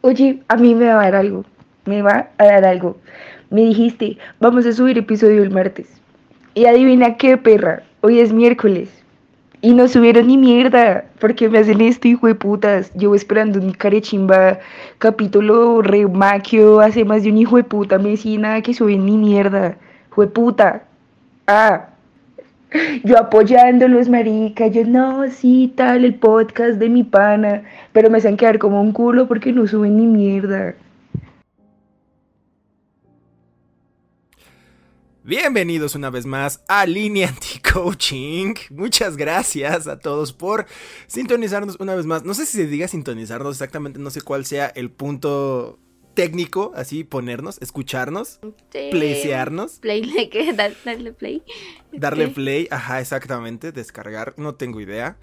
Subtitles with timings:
[0.00, 1.44] Oye, a mí me va a dar algo.
[1.84, 2.96] Me va a dar algo.
[3.50, 5.88] Me dijiste, vamos a subir episodio el martes.
[6.54, 7.82] Y adivina qué, perra.
[8.00, 8.90] Hoy es miércoles.
[9.60, 11.04] Y no subieron ni mierda.
[11.18, 12.92] porque me hacen esto, hijo de putas?
[12.94, 14.60] Llevo esperando un carechimba
[14.98, 17.98] capítulo re maquio hace más de un hijo de puta.
[17.98, 19.76] Me decía nada que suben ni mierda.
[20.10, 20.84] Hijo de puta.
[21.48, 21.88] Ah.
[23.02, 28.36] Yo apoyándolos, marica, yo no, sí, tal, el podcast de mi pana, pero me hacen
[28.36, 30.74] quedar como un culo porque no suben ni mierda.
[35.24, 38.54] Bienvenidos una vez más a Línea Anti-Coaching.
[38.70, 40.66] Muchas gracias a todos por
[41.06, 42.24] sintonizarnos una vez más.
[42.24, 45.78] No sé si se diga sintonizarnos exactamente, no sé cuál sea el punto
[46.22, 48.40] técnico, así ponernos, escucharnos,
[48.72, 48.88] Sí.
[48.90, 49.78] playsearnos.
[49.78, 50.52] Play, ¿qué?
[50.56, 51.44] Dar- Darle play.
[51.92, 55.16] Darle Este, play, ajá, exactamente, descargar, no tengo idea.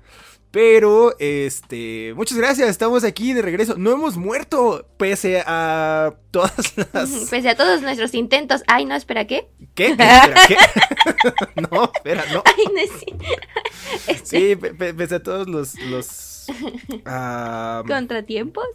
[0.51, 3.75] Pero, este, muchas gracias, estamos aquí de regreso.
[3.77, 7.09] No hemos muerto, pese a todas las...
[7.29, 8.63] Pese a todos nuestros intentos.
[8.67, 9.49] Ay, no, espera, ¿qué?
[9.73, 9.87] ¿Qué?
[9.91, 10.55] Espera, ¿qué?
[11.69, 12.41] no, espera, no.
[12.45, 12.91] Ay, no es.
[14.07, 15.75] Este, Sí, pe- pese a todos los...
[15.75, 16.45] los
[17.85, 18.65] Contratiempos.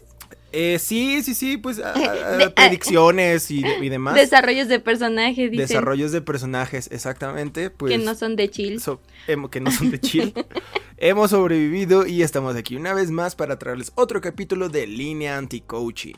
[0.52, 4.14] Eh, sí, sí, sí, pues a- a- De- predicciones y, y demás.
[4.14, 5.66] Desarrollos de personajes, dicen.
[5.66, 7.70] Desarrollos de personajes, exactamente.
[7.70, 8.80] Pues, que no son de chill.
[8.80, 10.34] So- hemo- que no son de chill.
[10.96, 16.14] Hemos sobrevivido y estamos aquí una vez más para traerles otro capítulo de Línea Anti-Coaching.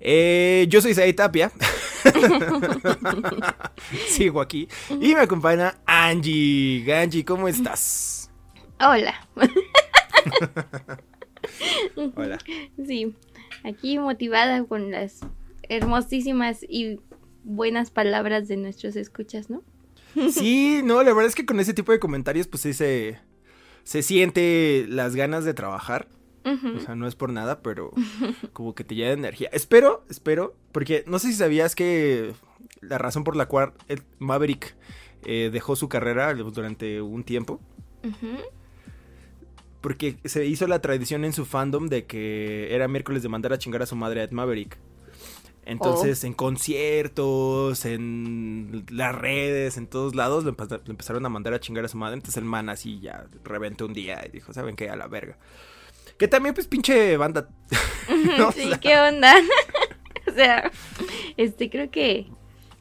[0.00, 1.50] Eh, yo soy Said Tapia.
[4.08, 4.68] Sigo aquí.
[4.90, 6.84] Y me acompaña Angie.
[6.94, 8.30] Angie, ¿cómo estás?
[8.78, 9.26] Hola.
[12.16, 12.38] Hola.
[12.86, 13.14] Sí,
[13.66, 15.20] aquí motivada con las
[15.68, 17.00] hermosísimas y
[17.42, 19.62] buenas palabras de nuestros escuchas, ¿no?
[20.30, 23.18] Sí, no, la verdad es que con ese tipo de comentarios, pues sí se,
[23.84, 26.08] se siente las ganas de trabajar.
[26.76, 27.90] O sea, no es por nada, pero
[28.52, 29.50] como que te llena de energía.
[29.52, 32.34] Espero, espero, porque no sé si sabías que
[32.80, 34.76] la razón por la cual el Maverick
[35.24, 37.60] eh, dejó su carrera durante un tiempo,
[38.04, 38.38] Ujú.
[39.86, 43.58] Porque se hizo la tradición en su fandom de que era miércoles de mandar a
[43.58, 44.78] chingar a su madre a Ed Maverick.
[45.64, 50.56] Entonces, en conciertos, en las redes, en todos lados, lo
[50.88, 52.14] empezaron a mandar a chingar a su madre.
[52.14, 54.90] Entonces el man así ya reventó un día y dijo, ¿saben qué?
[54.90, 55.38] A la verga.
[56.18, 57.48] Que también, pues, pinche banda.
[58.38, 58.48] ¿no?
[58.48, 59.34] O Sí, sea, ¿qué onda?
[60.26, 60.68] o sea,
[61.36, 62.26] este, creo que,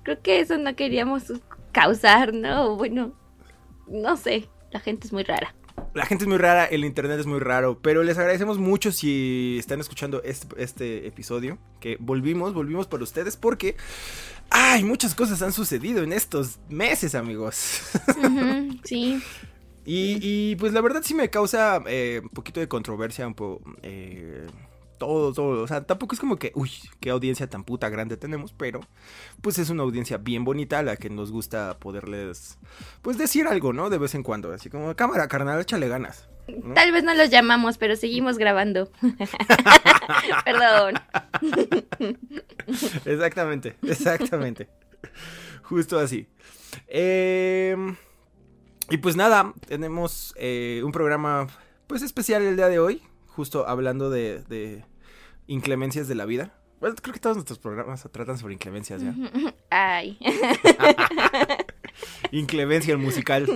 [0.02, 1.32] creo que eso no queríamos
[1.72, 2.76] causar, ¿no?
[2.78, 3.14] Bueno,
[3.86, 5.54] no sé, la gente es muy rara.
[5.96, 9.56] La gente es muy rara, el internet es muy raro, pero les agradecemos mucho si
[9.58, 13.78] están escuchando este, este episodio, que volvimos, volvimos para ustedes porque,
[14.50, 17.82] ay, muchas cosas han sucedido en estos meses, amigos.
[18.84, 19.24] Sí,
[19.88, 23.64] Y, y, pues la verdad sí me causa eh, un poquito de controversia, un poco...
[24.98, 25.64] todo, todo.
[25.64, 28.82] O sea, tampoco es como que, uy, qué audiencia tan puta grande tenemos, pero
[29.42, 32.58] pues es una audiencia bien bonita a la que nos gusta poderles,
[33.02, 33.90] pues decir algo, ¿no?
[33.90, 34.52] De vez en cuando.
[34.54, 36.28] Así como, cámara, carnal, échale ganas.
[36.48, 36.74] ¿no?
[36.76, 38.92] tal vez no los llamamos, pero seguimos grabando.
[40.46, 40.96] Perdón.
[43.06, 44.70] Exactamente, exactamente.
[45.64, 46.28] Justo así.
[46.88, 47.76] Eh,
[48.90, 51.48] y pues nada, tenemos eh, un programa
[51.88, 53.02] pues especial el día de hoy,
[53.36, 54.86] justo hablando de, de
[55.48, 56.54] inclemencias de la vida.
[56.80, 59.14] Bueno, creo que todos nuestros programas tratan sobre inclemencias ya.
[59.70, 60.18] Ay.
[62.32, 63.48] Inclemencia el musical.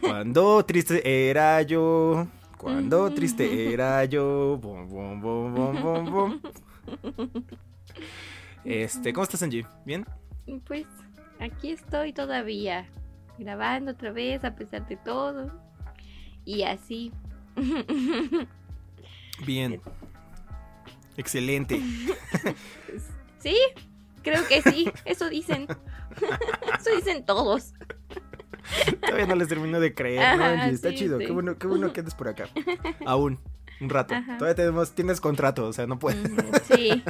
[0.00, 2.26] Cuando triste era yo,
[2.58, 6.40] cuando triste era yo, bom, bom, bom, bom, bom, bom.
[8.64, 9.66] Este, ¿cómo estás, Angie?
[9.84, 10.04] ¿Bien?
[10.66, 10.86] Pues
[11.38, 12.88] aquí estoy todavía,
[13.38, 15.65] grabando otra vez a pesar de todo.
[16.46, 17.12] Y así.
[19.44, 19.80] Bien.
[21.18, 21.80] Excelente.
[23.38, 23.56] Sí,
[24.24, 25.68] creo que sí, eso dicen.
[26.80, 27.74] Eso dicen todos.
[29.00, 30.40] Todavía no les termino de creer.
[30.72, 31.20] Está sí, chido.
[31.20, 31.26] sí.
[31.26, 32.48] Qué bueno, qué bueno que andes por acá.
[33.06, 33.38] Aún.
[33.80, 34.14] Un rato.
[34.14, 34.38] Ajá.
[34.38, 36.28] Todavía tenemos, tienes contrato, o sea, no puedes.
[36.64, 37.04] Sí.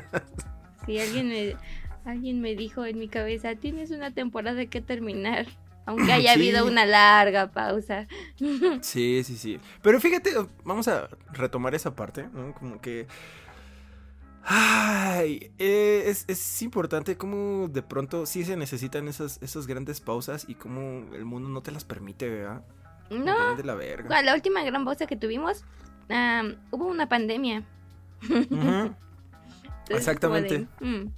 [0.85, 1.57] Sí, alguien me,
[2.05, 5.47] alguien me dijo en mi cabeza, tienes una temporada que terminar.
[5.87, 6.39] Aunque haya Sí.
[6.41, 8.07] habido una larga pausa.
[8.83, 9.59] Sí, sí, sí.
[9.83, 10.33] Pero fíjate,
[10.65, 12.53] vamos a retomar esa parte, ¿no?
[12.55, 13.07] Como que...
[14.49, 20.45] Ay, eh, es, es importante cómo de pronto sí se necesitan esas, esas grandes pausas
[20.49, 22.63] y cómo el mundo no te las permite, ¿verdad?
[23.11, 24.23] No, De la verga.
[24.23, 25.65] la última gran pausa que tuvimos,
[26.71, 27.65] hubo una pandemia.
[28.23, 28.93] Entonces,
[29.91, 30.67] Exactamente.
[30.81, 31.13] de, mm,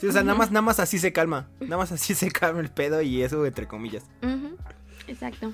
[0.00, 1.48] Sí, o sea, nada más, nada más así se calma.
[1.60, 4.04] Nada más así se calma el pedo y eso entre comillas.
[5.06, 5.52] Exacto.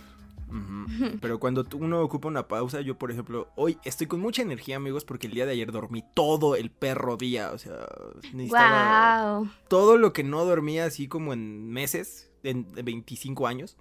[1.20, 5.04] Pero cuando uno ocupa una pausa, yo por ejemplo, hoy estoy con mucha energía, amigos,
[5.04, 7.50] porque el día de ayer dormí todo el perro día.
[7.52, 7.86] O sea,
[8.32, 9.50] necesitaba Wow.
[9.68, 13.76] todo lo que no dormía así como en meses, en 25 años.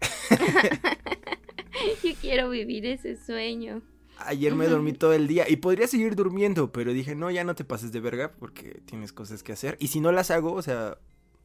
[2.04, 3.82] Yo quiero vivir ese sueño.
[4.26, 7.54] Ayer me dormí todo el día y podría seguir durmiendo, pero dije, no, ya no
[7.54, 9.76] te pases de verga porque tienes cosas que hacer.
[9.80, 10.98] Y si no las hago, o sea,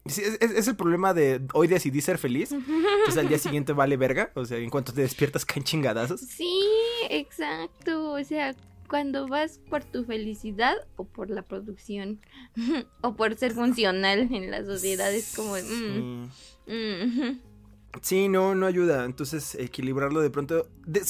[0.06, 2.50] es, es- es el problema de hoy decidí ser feliz,
[3.06, 4.32] pues al día siguiente vale verga.
[4.36, 6.22] O sea, en cuanto te despiertas caen chingadazos.
[6.22, 6.62] Sí,
[7.10, 8.12] exacto.
[8.14, 8.56] O sea,
[8.90, 12.20] cuando vas por tu felicidad o por la producción
[13.02, 15.54] o por ser funcional en la sociedad es como...
[15.54, 16.30] mm,
[16.68, 16.72] Sí.
[16.74, 17.40] mm,
[18.02, 19.06] Sí, no, no ayuda.
[19.06, 20.68] Entonces, equilibrarlo de pronto.
[20.88, 21.02] de-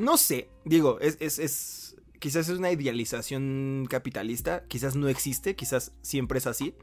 [0.00, 1.96] no sé, digo, es, es, es.
[2.18, 6.74] Quizás es una idealización capitalista, quizás no existe, quizás siempre es así.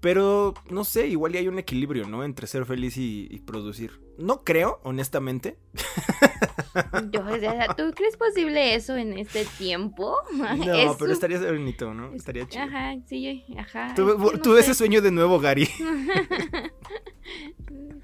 [0.00, 2.22] Pero, no sé, igual hay un equilibrio, ¿no?
[2.22, 4.00] Entre ser feliz y, y producir.
[4.18, 5.56] No creo, honestamente.
[7.10, 10.16] Yo, o sea, ¿tú crees posible eso en este tiempo?
[10.32, 12.12] No, Es pero un- estaría bonito, ¿no?
[12.14, 12.64] Estaría chido.
[12.64, 13.94] Ajá, sí, ajá.
[13.94, 15.68] Tuve, no ese sueño de nuevo, Gary.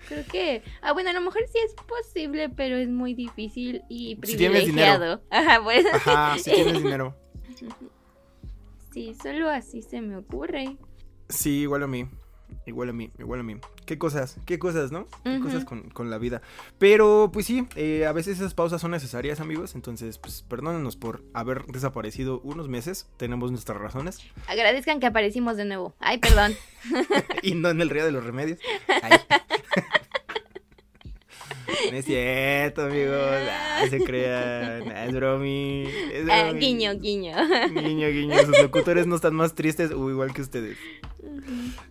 [0.09, 0.63] Creo que.
[0.81, 4.65] Ah, bueno, a lo mejor sí es posible, pero es muy difícil y Si tienes
[4.65, 5.23] privilegiado.
[5.31, 5.87] Ajá, pues.
[5.93, 7.17] Ajá, si tienes dinero.
[8.93, 10.77] Sí, solo así se me ocurre.
[11.29, 12.09] Sí, igual a mí.
[12.67, 13.57] Igual a mí, igual a mí.
[13.87, 15.07] Qué cosas, qué cosas, ¿no?
[15.25, 16.43] Qué cosas con, con la vida.
[16.79, 19.75] Pero, pues sí, eh, a veces esas pausas son necesarias, amigos.
[19.75, 23.09] Entonces, pues perdónenos por haber desaparecido unos meses.
[23.17, 24.21] Tenemos nuestras razones.
[24.47, 25.95] Agradezcan que aparecimos de nuevo.
[25.99, 26.55] Ay, perdón.
[27.43, 28.59] y no en el río de los remedios.
[29.03, 29.13] Ay.
[31.91, 33.17] no es cierto, amigos.
[33.21, 34.91] Ah, se crean.
[34.91, 35.85] Ah, es bromi.
[36.13, 36.61] Es Ah, bromi.
[36.61, 37.35] guiño, guiño.
[37.75, 38.39] Guiño, guiño.
[38.47, 40.77] Sus locutores no están más tristes o igual que ustedes.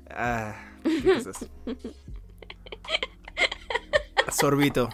[0.09, 1.45] Ah, qué cosas.
[4.31, 4.89] Sorbito.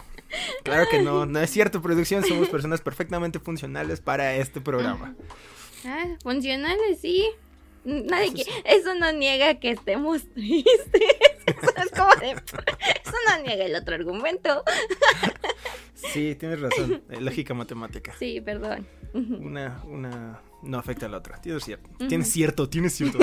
[0.62, 2.24] Claro que no, no es cierto, producción.
[2.24, 5.14] Somos personas perfectamente funcionales para este programa.
[5.84, 7.28] Ah, funcionales, sí.
[7.84, 8.44] Nadie Eso que...
[8.44, 8.50] sí.
[8.64, 11.02] Eso no niega que estemos tristes.
[11.84, 12.30] Es como de...
[12.32, 14.62] Eso no niega el otro argumento.
[15.94, 17.02] Sí, tienes razón.
[17.10, 18.14] eh, Lógica matemática.
[18.18, 18.86] Sí, perdón.
[19.14, 21.40] Una, una no afecta a la otra.
[21.40, 21.88] Tienes cierto.
[22.08, 23.18] Tienes cierto, tienes cierto.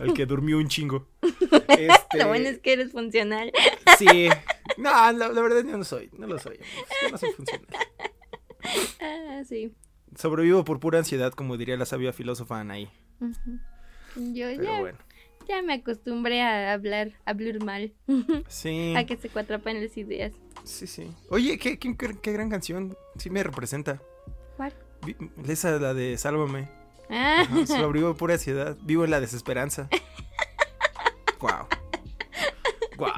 [0.00, 1.08] El que durmió un chingo.
[1.68, 3.52] Este, Lo bueno es que eres funcional.
[3.98, 4.28] Sí.
[4.78, 6.10] No, la, la verdad yo no soy.
[6.16, 6.58] No lo soy.
[7.02, 7.66] Yo no soy funcional.
[9.00, 9.72] Ah, sí.
[10.16, 12.90] Sobrevivo por pura ansiedad, como diría la sabia filósofa Anaí.
[13.20, 13.58] Ujú.
[14.16, 14.98] Yo Pero ya, bueno.
[15.48, 17.92] Ya me acostumbré a hablar, a hablar mal,
[18.48, 18.94] Sí.
[18.96, 20.32] a que se cuatrapan las ideas.
[20.64, 21.10] Sí, sí.
[21.30, 22.96] Oye, qué, qué, qué- gran canción.
[23.18, 24.00] Sí me representa.
[24.56, 24.72] ¿Cuál?
[25.46, 26.68] Esa, la de Sálvame.
[27.08, 28.76] Ah, Ajá, sobrevivo por pura ansiedad.
[28.82, 29.88] Vivo en la desesperanza.
[31.38, 31.66] Wow.
[32.96, 33.10] Wow.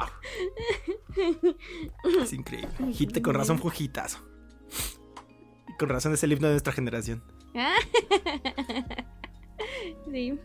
[2.20, 2.68] Es increíble.
[2.92, 4.18] Hit, con razón fue hitazo.
[5.78, 7.22] Con razón es el himno de nuestra generación.
[7.54, 7.76] Ah.
[10.12, 10.38] sí.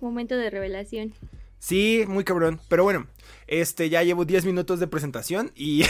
[0.00, 1.14] Momento de revelación.
[1.58, 2.60] Sí, muy cabrón.
[2.68, 3.06] Pero bueno,
[3.46, 5.84] este ya llevo 10 minutos de presentación y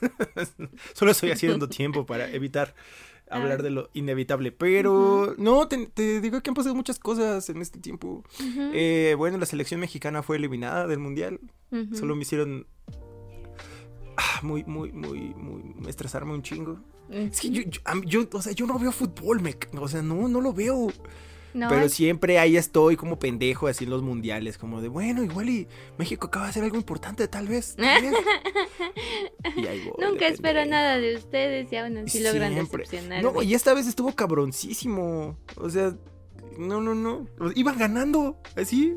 [0.94, 2.74] solo estoy haciendo tiempo para evitar
[3.30, 4.52] hablar de lo inevitable.
[4.52, 8.24] Pero no, te, te digo que han pasado muchas cosas en este tiempo.
[8.72, 11.40] Eh, bueno, la selección mexicana fue eliminada del mundial.
[11.92, 12.66] Solo me hicieron
[14.16, 16.80] ah, muy, muy, muy, muy estresarme un chingo.
[17.10, 17.62] Es que yo,
[18.04, 20.88] yo, o sea, yo no veo fútbol, me, o sea, no, no lo veo.
[21.58, 25.48] No, Pero siempre ahí estoy como pendejo así en los mundiales, como de, bueno, igual
[25.48, 25.66] y
[25.98, 27.74] México acaba de hacer algo importante, tal vez.
[27.76, 28.14] tal vez".
[29.56, 32.84] y ahí voy, Nunca espero nada de ustedes y aún así logran Siempre.
[32.84, 33.32] decepcionarme.
[33.32, 35.36] No, y esta vez estuvo cabroncísimo.
[35.56, 35.96] O sea,
[36.58, 37.26] no, no, no.
[37.56, 38.94] Iban ganando, así.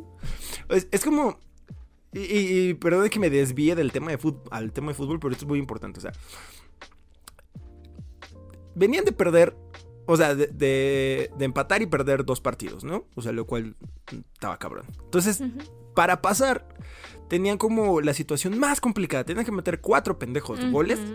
[0.70, 1.39] Es, es como.
[2.13, 5.20] Y, y, y perdón que me desvíe del tema de fútbol, al tema de fútbol,
[5.20, 6.00] pero esto es muy importante.
[6.00, 6.12] O sea,
[8.75, 9.56] venían de perder,
[10.05, 13.05] o sea, de, de- de empatar y perder dos partidos, ¿no?
[13.15, 13.75] O sea, lo cual
[14.34, 14.86] estaba cabrón.
[15.03, 15.41] Entonces,
[15.96, 16.67] para pasar,
[17.29, 19.24] tenían como la situación más complicada.
[19.24, 21.13] Tenían que meter cuatro pendejos goles Ujú.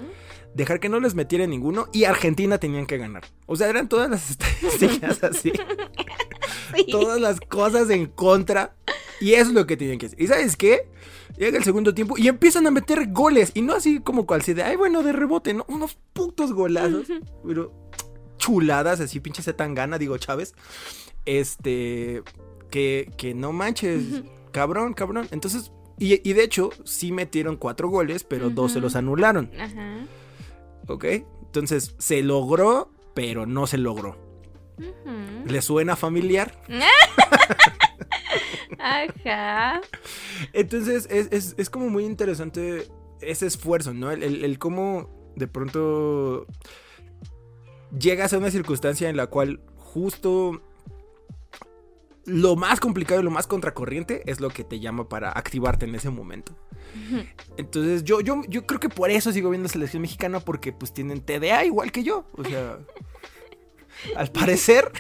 [0.55, 3.25] dejar que no les metiera ninguno y Argentina tenían que ganar.
[3.47, 5.53] O sea, eran todas las estadísticas así,
[6.75, 6.87] Sí.
[6.91, 8.75] todas las cosas en contra
[9.21, 10.21] Y eso es lo que tienen que hacer.
[10.21, 10.89] ¿Y sabes qué?
[11.39, 13.51] Llega el segundo tiempo y empiezan a meter goles.
[13.55, 15.65] Y no así como cual se de, ay, bueno, de rebote, ¿no?
[15.69, 17.07] Unos putos golazos.
[17.47, 17.73] Pero
[18.39, 20.55] chuladas, así pinche se tan gana, digo Chávez.
[21.25, 22.23] Este,
[22.71, 25.29] que, que no manches, cabrón, cabrón.
[25.31, 29.51] Entonces, y, de hecho, sí metieron cuatro goles, pero dos se los anularon.
[29.59, 30.05] Ajá.
[30.89, 31.05] ¿Ok?
[31.47, 34.19] Entonces, se logró, pero no se logró.
[35.47, 36.61] ¿Le suena familiar?
[38.79, 39.81] Ajá.
[40.53, 42.87] Entonces, es, como muy interesante
[43.23, 44.11] ese esfuerzo, ¿no?
[44.11, 46.47] El, el cómo de pronto
[47.99, 50.63] llegas a una circunstancia en la cual justo
[52.27, 55.95] lo más complicado y lo más contracorriente es lo que te llama para activarte en
[55.95, 56.57] ese momento.
[57.57, 61.21] Entonces yo, yo, yo creo que por eso sigo viendo selección mexicana porque pues tienen
[61.21, 62.27] TDA igual que yo.
[62.33, 62.79] O sea,
[64.17, 64.91] al parecer,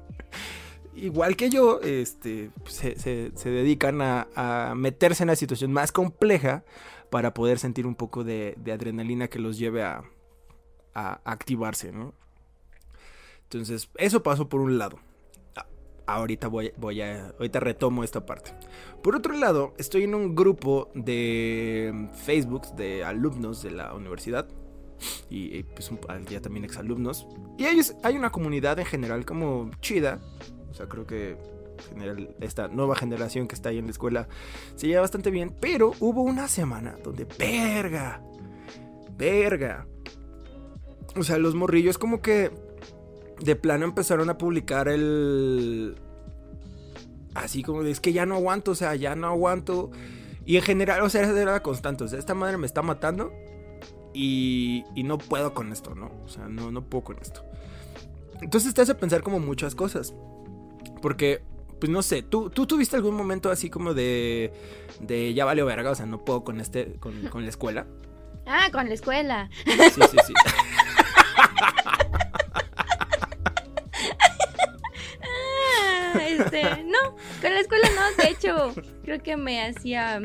[0.94, 6.64] igual que yo, este, se, dedican a, meterse en la situación más compleja
[7.10, 10.04] para poder sentir un poco de, adrenalina que los lleve a,
[10.94, 12.14] a activarse, ¿no?
[13.44, 14.98] Entonces, eso pasó por un lado
[16.14, 17.28] ahorita voy, voy a.
[17.38, 18.52] Ahorita retomo esta parte.
[19.02, 24.48] Por otro lado, estoy en un grupo de Facebook de alumnos de la universidad.
[25.30, 25.90] Y, pues
[26.28, 27.26] ya también exalumnos.
[27.56, 30.20] Y ellos, hay una comunidad en general como chida.
[30.70, 31.38] O sea, creo que
[31.88, 34.28] general, esta nueva generación que está ahí en la escuela
[34.76, 35.56] se lleva bastante bien.
[35.58, 38.22] Pero hubo una semana donde, verga,
[39.16, 39.86] verga.
[41.16, 42.50] O sea, los morrillos como que
[43.40, 45.96] de plano empezaron a publicar el...
[47.34, 49.90] Así como de, es que ya no aguanto, o sea, ya no aguanto.
[50.44, 52.04] Y en general, o sea, era constante.
[52.04, 53.32] O sea, esta madre me está matando
[54.12, 56.10] y, y no puedo con esto, ¿no?
[56.24, 57.44] O sea, no, no puedo con esto.
[58.40, 60.14] Entonces te hace pensar como muchas cosas.
[61.00, 61.42] Porque,
[61.78, 64.52] pues no sé, ¿tú, tú tuviste algún momento así como de,
[65.00, 67.86] de ya valió verga, o sea, no puedo con, este, con, con la escuela?
[68.46, 69.50] Ah, con la escuela.
[69.64, 69.72] Sí,
[70.10, 70.34] sí, sí.
[76.20, 78.74] Este, no, con la escuela no, de hecho,
[79.04, 80.20] creo que me hacía,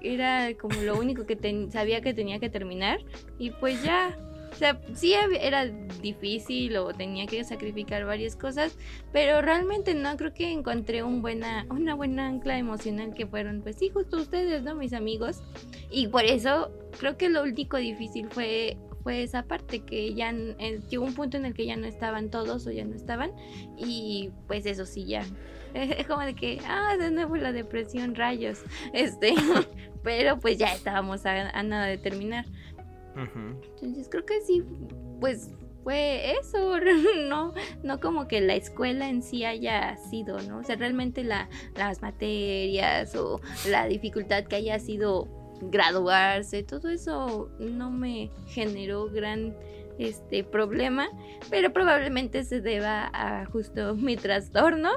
[0.00, 2.98] era como lo único que sabía que tenía que terminar
[3.38, 4.16] y pues ya,
[4.52, 8.78] o sea, sí era difícil o tenía que sacrificar varias cosas,
[9.12, 13.76] pero realmente no creo que encontré un buena, una buena ancla emocional que fueron, pues
[13.76, 14.74] sí, justo ustedes, ¿no?
[14.74, 15.42] Mis amigos.
[15.90, 21.04] Y por eso creo que lo único difícil fue fue esa parte que ya llegó
[21.04, 23.30] un punto en el que ya no estaban todos o ya no estaban
[23.76, 25.24] y pues eso sí ya.
[25.74, 29.34] Es como de que ah de nuevo la depresión rayos este
[30.02, 32.46] pero pues ya estábamos a, nada de terminar.
[33.16, 34.64] Entonces creo que sí
[35.20, 35.50] pues
[35.84, 36.80] fue eso,
[37.28, 40.58] no, no como que la escuela en sí haya sido, ¿no?
[40.58, 47.50] O sea, realmente la, las materias o la dificultad que haya sido graduarse, todo eso
[47.58, 49.54] no me generó gran
[49.98, 51.08] este problema,
[51.50, 54.90] pero probablemente se deba a justo mi trastorno,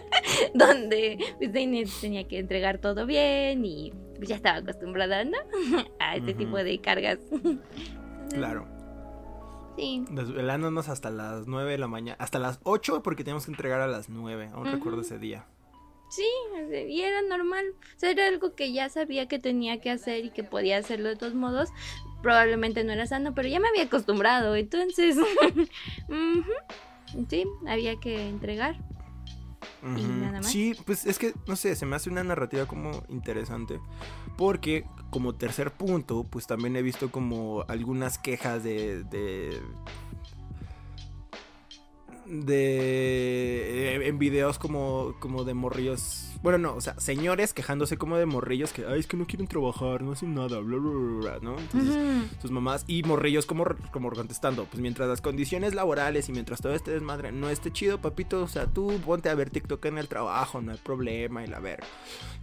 [0.54, 1.52] donde pues,
[2.00, 5.22] tenía que entregar todo bien y pues, ya estaba acostumbrada
[5.98, 7.18] a este tipo de cargas.
[8.32, 8.66] claro.
[9.76, 10.04] Sí.
[10.10, 13.86] Desvelándonos hasta las 9 de la mañana, hasta las 8 porque teníamos que entregar a
[13.86, 15.46] las 9, aún recuerdo ese día.
[16.12, 16.26] Sí,
[16.88, 17.64] y era normal.
[17.96, 21.08] O sea, era algo que ya sabía que tenía que hacer y que podía hacerlo
[21.08, 21.70] de todos modos.
[22.20, 24.54] Probablemente no era sano, pero ya me había acostumbrado.
[24.54, 25.16] Entonces,
[27.30, 28.76] sí, había que entregar.
[29.96, 30.52] Y nada más.
[30.52, 33.80] Sí, pues es que, no sé, se me hace una narrativa como interesante.
[34.36, 39.62] Porque como tercer punto, pues también he visto como algunas quejas de, de
[42.26, 48.16] de eh, en videos como como de morrillos bueno no o sea señores quejándose como
[48.16, 51.38] de morrillos que ay es que no quieren trabajar no hacen nada bla bla bla,
[51.42, 56.32] no entonces sus mamás y morrillos como como contestando pues mientras las condiciones laborales y
[56.32, 59.84] mientras todo este desmadre no esté chido papito o sea tú ponte a ver TikTok
[59.86, 61.80] en el trabajo no hay problema y la ver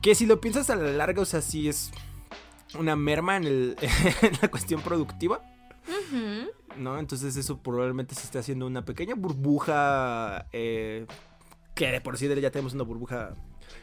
[0.01, 1.91] que si lo piensas a la larga o sea sí es
[2.77, 3.75] una merma en, el,
[4.21, 5.41] en la cuestión productiva
[6.77, 6.99] ¿no?
[6.99, 11.05] Entonces eso probablemente se esté haciendo una pequeña burbuja, eh,
[11.75, 13.33] que de por sí ya tenemos una burbuja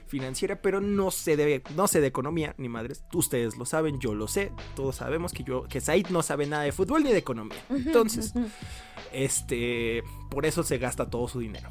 [0.06, 3.04] financiera, pero no sé de, no sé de economía, ni madres.
[3.12, 6.64] Ustedes lo saben, yo lo sé, todos sabemos que yo, que Said no sabe nada
[6.64, 7.58] de fútbol ni de economía.
[7.70, 8.32] Entonces,
[9.12, 11.70] este, por eso se gasta todo su dinero.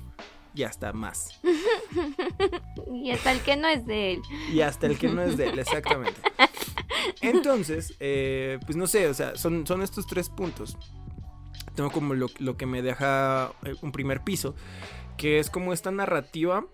[0.54, 1.42] Y hasta más.
[2.94, 4.22] y hasta el que no es de él.
[4.54, 6.22] Y hasta el que no es de él, exactamente.
[7.22, 10.78] Entonces, eh, pues no sé, o sea, son, son estos tres puntos
[11.76, 14.56] tengo como lo, que me deja eh, un primer piso,
[15.18, 16.66] que es como esta narrativa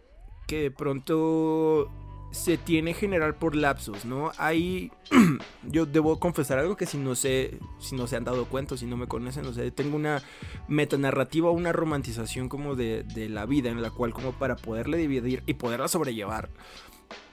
[0.47, 1.89] que de pronto
[2.31, 4.31] se tiene general por lapsos, ¿no?
[4.37, 4.91] Hay,
[5.63, 8.85] yo debo confesar algo que si no sé, si no se han dado cuenta, si
[8.85, 10.21] no me conocen, o sea, tengo una
[10.69, 15.43] metanarrativa, una romantización como de, de la vida en la cual como para poderle dividir
[15.45, 16.49] y poderla sobrellevar,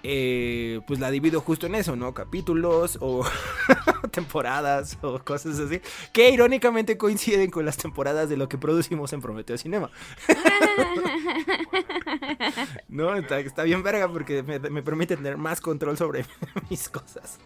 [0.02, 2.14] eh, pues la divido justo en eso, ¿no?
[2.14, 3.24] Capítulos o
[4.10, 5.80] temporadas o cosas así,
[6.12, 9.90] que irónicamente coinciden con las temporadas de lo que producimos en Prometeo Cinema.
[12.88, 16.24] no, está, bien verga porque me, permite tener más control sobre
[16.70, 17.38] mis cosas.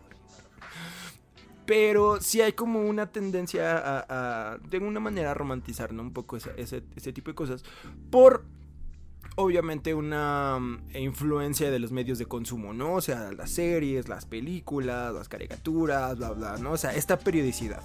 [1.65, 6.03] Pero sí hay como una tendencia a, de alguna manera, a romantizar, ¿no?
[6.03, 7.65] Un poco ese, ese tipo de cosas.
[8.11, 8.45] Por
[9.37, 12.95] obviamente una mm, influencia de los medios de consumo, ¿no?
[12.95, 16.73] O sea, las series, las películas, las caricaturas, bla, bla, ¿no?
[16.73, 17.83] O sea, esta periodicidad.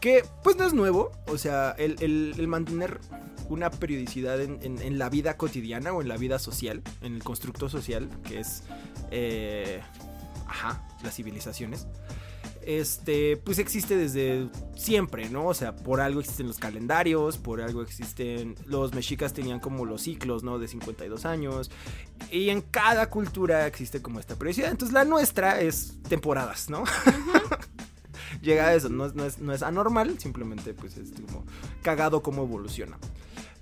[0.00, 3.00] Que pues no es nuevo, o sea, el, mantener
[3.48, 8.08] una periodicidad en, la vida cotidiana o en la vida social, en el constructo social,
[8.24, 8.62] que es,
[9.10, 9.80] eh,
[10.46, 11.86] ajá, las civilizaciones
[12.62, 15.46] este, pues existe desde siempre, ¿no?
[15.46, 20.02] O sea, por algo existen los calendarios, por algo existen, los mexicas tenían como los
[20.02, 20.58] ciclos, ¿no?
[20.58, 21.70] De 52 años,
[22.30, 26.84] y en cada cultura existe como esta periodicidad, entonces la nuestra es temporadas, ¿no?
[28.42, 31.44] Llega a eso, no, es, no es anormal, simplemente pues es como
[31.82, 32.98] cagado cómo evoluciona.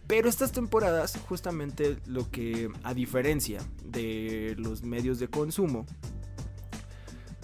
[0.09, 5.85] Pero estas temporadas, justamente lo que, a diferencia de los medios de consumo,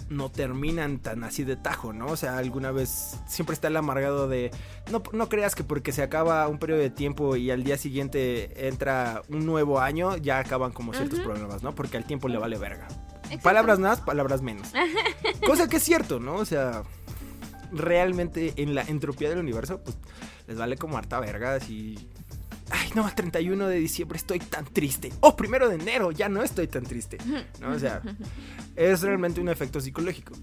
[0.08, 2.06] no terminan tan así de tajo, ¿no?
[2.06, 4.50] O sea, alguna vez siempre está el amargado de,
[4.90, 8.68] no, no creas que porque se acaba un periodo de tiempo y al día siguiente
[8.68, 11.74] entra un nuevo año, ya acaban como ciertos problemas, ¿no?
[11.74, 12.88] Porque al tiempo le vale verga.
[13.42, 14.72] Palabras más, palabras menos.
[15.46, 16.36] Cosa que es cierto, ¿no?
[16.36, 16.82] O sea,
[17.72, 19.96] realmente en la entropía del universo, pues
[20.46, 22.08] les vale como harta verga y
[22.70, 25.12] ay no, el 31 de diciembre estoy tan triste.
[25.20, 27.18] O primero de enero ya no estoy tan triste.
[27.60, 27.70] ¿no?
[27.70, 28.02] O sea,
[28.76, 30.34] es realmente un efecto psicológico.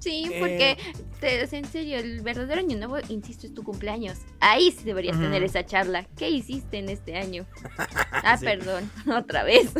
[0.00, 0.78] Sí, porque
[1.20, 4.16] te, en serio, el verdadero año nuevo, insisto, es tu cumpleaños.
[4.40, 6.06] Ahí sí deberías tener esa charla.
[6.16, 7.46] ¿Qué hiciste en este año?
[8.22, 9.70] Ah, perdón, otra vez.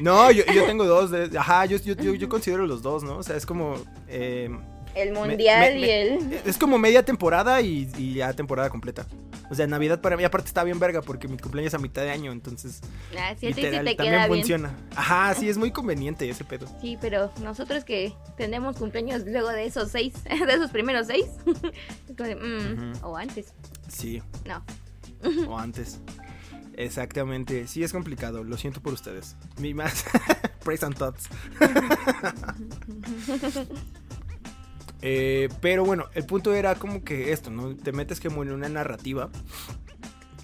[0.00, 1.10] no, yo, tengo dos.
[1.36, 3.18] ajá, yo, yo, considero los dos, ¿no?
[3.18, 3.76] O sea, es como...
[4.08, 4.48] Eh,
[4.94, 6.40] el mundial y el.
[6.46, 9.06] Es como media temporada y, ya temporada completa.
[9.50, 12.02] O sea, Navidad para mí aparte está bien verga porque mi cumpleaños es a mitad
[12.02, 12.80] de año, entonces.
[13.18, 14.74] Ah, sí, sí te también funciona.
[14.94, 16.66] Ajá, sí, es muy conveniente ese pedo.
[16.80, 21.26] Sí, pero nosotros que tenemos cumpleaños luego de esos seis, de esos primeros seis,
[22.18, 23.52] mm, o antes.
[23.88, 24.22] Sí.
[24.44, 24.64] No.
[25.48, 26.00] o antes.
[26.76, 29.34] Exactamente, sí es complicado, lo siento por ustedes.
[29.58, 30.04] Mi más
[30.64, 31.28] praise and thoughts.
[35.08, 37.76] Eh, pero bueno, el punto era como que esto, ¿no?
[37.76, 39.30] Te metes como en una narrativa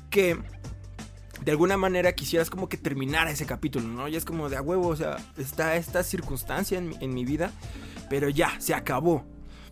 [0.09, 0.39] que
[1.45, 4.07] de alguna manera quisieras como que terminar ese capítulo, ¿no?
[4.07, 7.51] Ya es como de a huevo, o sea, está esta circunstancia en, mi vida,
[8.09, 9.25] pero ya, se acabó,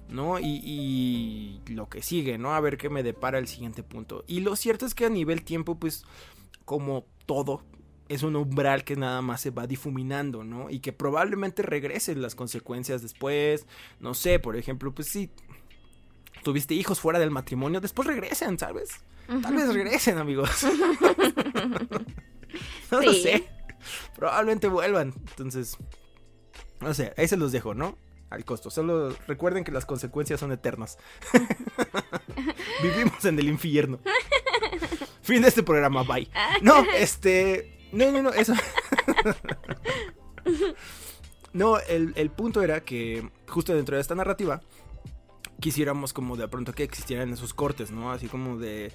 [0.09, 0.41] ¿no?
[0.41, 2.53] Y, y, lo que sigue, ¿no?
[2.53, 4.25] A ver qué me depara el siguiente punto.
[4.27, 6.05] Y lo cierto es que a nivel tiempo, pues,
[6.65, 7.63] como todo,
[8.11, 10.69] es un umbral que nada más se va difuminando, ¿no?
[10.69, 13.69] Y que probablemente regresen las consecuencias después.
[14.01, 15.31] No sé, por ejemplo, pues si
[16.43, 18.91] tuviste hijos fuera del matrimonio, después regresen, ¿sabes?
[19.43, 20.51] Tal vez regresen, amigos.
[22.91, 23.49] no lo sé.
[24.17, 25.15] Probablemente vuelvan.
[25.29, 25.77] Entonces,
[26.81, 27.97] no sé, ahí se los dejo, ¿no?
[28.29, 28.71] Al costo.
[28.71, 30.99] Solo recuerden que las consecuencias son eternas.
[32.83, 34.01] Vivimos en el infierno.
[35.23, 36.29] Fin de este programa, bye.
[36.61, 37.80] No, este.
[37.93, 38.55] No, no, no, eso.
[41.53, 44.61] no, el, punto era que justo dentro de esta narrativa
[45.61, 48.13] quisiéramos como de pronto que existieran esos cortes, ¿no?
[48.13, 48.93] Así como de,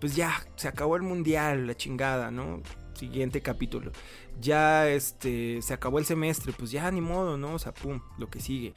[0.00, 2.62] pues ya, se acabó el mundial, la chingada, ¿no?
[2.94, 3.92] Siguiente capítulo.
[4.40, 7.54] Ya, este, se acabó el semestre, pues ya, ni modo, ¿no?
[7.54, 8.74] O sea, pum, lo que sigue.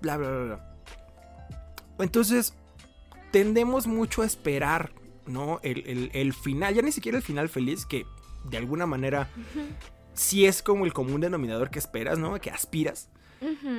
[0.00, 0.76] Bla, bla, bla, bla.
[2.00, 2.54] Entonces,
[3.30, 4.92] tendemos mucho a esperar,
[5.26, 5.60] ¿no?
[5.62, 8.06] El, el final, ya ni siquiera el final feliz, que
[8.48, 9.28] de alguna manera
[10.14, 12.40] sí es como el común denominador que esperas, ¿no?
[12.40, 13.08] Que aspiras.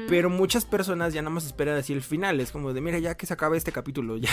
[0.08, 2.40] Pero muchas personas ya nada más esperan así el final.
[2.40, 4.30] Es como de, mira, ya que se acaba este capítulo, ya.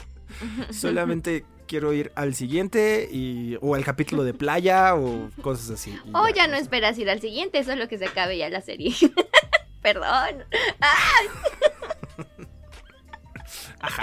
[0.70, 5.96] Solamente quiero ir al siguiente y, o al capítulo de playa o cosas así.
[6.12, 8.92] O ya, no esperas ir al siguiente, solo que se acabe ya la serie.
[9.82, 10.04] Perdón.
[13.80, 14.02] Ajá,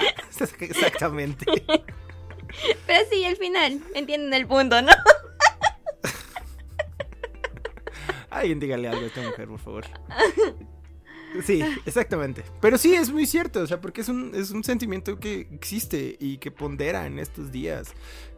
[0.60, 1.44] exactamente.
[2.86, 4.92] Pero sí, el final, entienden el punto, ¿no?
[8.38, 9.84] Alguien dígale algo a esta mujer, por favor.
[11.44, 12.44] Sí, exactamente.
[12.60, 16.16] Pero sí, es muy cierto, o sea, porque es un, es un sentimiento que existe
[16.18, 17.92] y que pondera en estos días.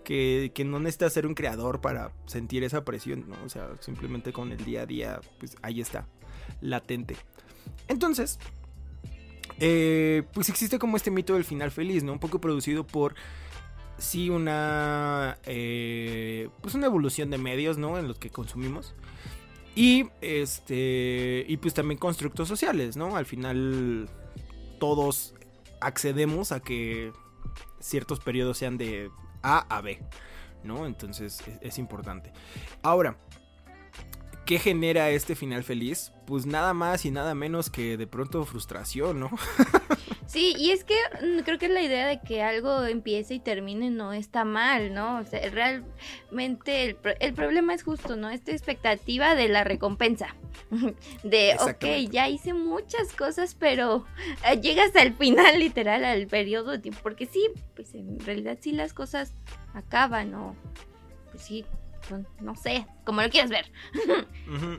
[0.05, 3.37] Que, que no necesita ser un creador para sentir esa presión, ¿no?
[3.45, 6.07] O sea, simplemente con el día a día, pues ahí está,
[6.63, 7.15] latente.
[7.89, 8.39] Entonces,
[9.61, 12.13] eh, pues existe como este mito del final feliz, ¿no?
[12.13, 13.15] Un poco producido por
[13.99, 17.99] sí una eh, pues una evolución de medios, ¿no?
[17.99, 18.95] En los que consumimos.
[19.79, 21.45] Y este.
[21.47, 23.17] Y pues también constructos sociales, ¿no?
[23.17, 24.11] Al final.
[24.81, 25.35] Todos
[25.81, 27.13] accedemos a que
[27.79, 29.09] ciertos periodos sean de
[29.41, 30.03] A a B.
[30.65, 30.85] ¿No?
[30.85, 32.33] Entonces es, es importante.
[32.83, 33.17] Ahora.
[34.47, 36.11] ¿Qué genera este final feliz?
[36.27, 39.31] Pues nada más y nada menos que de pronto frustración, ¿no?
[40.29, 43.89] Sí, y es que mm, creo que la idea de que algo empiece y termine
[43.89, 45.21] no está mal, ¿no?
[45.21, 48.29] O sea, realmente el, el problema es justo, ¿no?
[48.29, 50.37] Esta expectativa de la recompensa.
[51.23, 54.05] De, ok, ya hice muchas cosas, pero
[54.47, 57.01] eh, llegas al final, literal, al periodo de tiempo.
[57.03, 59.33] Porque sí, pues en realidad sí las cosas
[59.73, 60.55] acaban, ¿no?
[61.31, 61.65] Pues sí,
[62.07, 63.73] son- no sé, como lo quieras ver.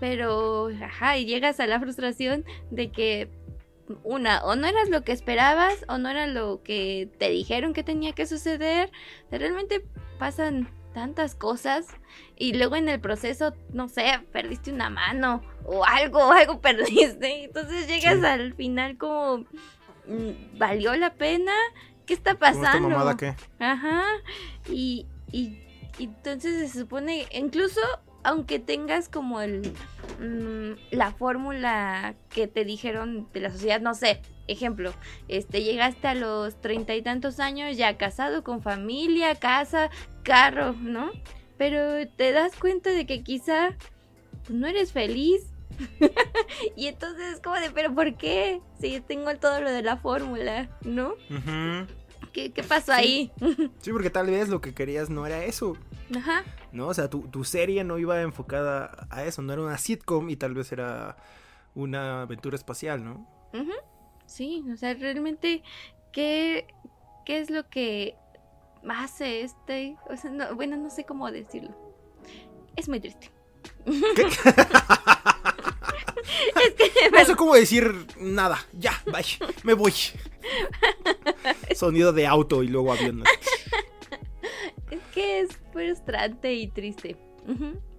[0.00, 3.28] Pero, ajá, y llegas a la frustración de que
[4.04, 7.82] una, o no eras lo que esperabas, o no era lo que te dijeron que
[7.82, 8.90] tenía que suceder.
[9.30, 9.84] Realmente
[10.18, 11.86] pasan tantas cosas
[12.36, 17.44] y luego en el proceso, no sé, perdiste una mano o algo, algo perdiste.
[17.44, 18.24] Entonces llegas Sí.
[18.26, 19.38] al final como,
[20.06, 21.52] mm, ¿valió la pena?
[22.06, 22.88] ¿Qué está ¿Cómo esta pasando?
[22.90, 23.34] mamada qué?
[23.58, 24.02] Ajá.
[24.68, 25.58] Y, y,
[25.98, 27.80] y entonces se supone, incluso
[28.24, 29.72] aunque tengas como el
[30.20, 34.92] mm, la fórmula que te dijeron de la sociedad, no sé, ejemplo,
[35.28, 39.90] este llegaste a los treinta y tantos años ya casado con familia, casa,
[40.22, 41.10] carro, ¿no?
[41.58, 43.76] Pero te das cuenta de que quizá
[44.48, 45.48] no eres feliz.
[46.76, 48.60] y entonces es como de, pero ¿por qué?
[48.78, 51.14] Si tengo todo lo de la fórmula, ¿no?
[52.32, 52.98] ¿Qué, qué pasó Sí.
[52.98, 53.32] ahí?
[53.80, 55.76] Sí, porque tal vez lo que querías no era eso,
[56.16, 56.44] Ajá.
[56.72, 56.88] ¿no?
[56.88, 60.36] O sea, tu, tu serie no iba enfocada a eso, no era una sitcom y
[60.36, 61.16] tal vez era
[61.74, 63.26] una aventura espacial, ¿no?
[64.26, 65.62] Sí, o sea, realmente,
[66.12, 66.66] ¿qué,
[67.26, 68.14] qué es lo que
[68.88, 69.96] hace este?
[70.08, 71.76] O sea, no- bueno, no sé cómo decirlo.
[72.76, 73.30] Es muy triste.
[73.84, 74.26] ¿Qué?
[76.54, 78.58] Es que, No sé cómo decir nada.
[78.72, 79.24] Ya, bye.
[79.64, 79.92] Me voy.
[81.76, 83.24] Sonido de auto y luego avión.
[84.90, 87.16] es que es frustrante y triste.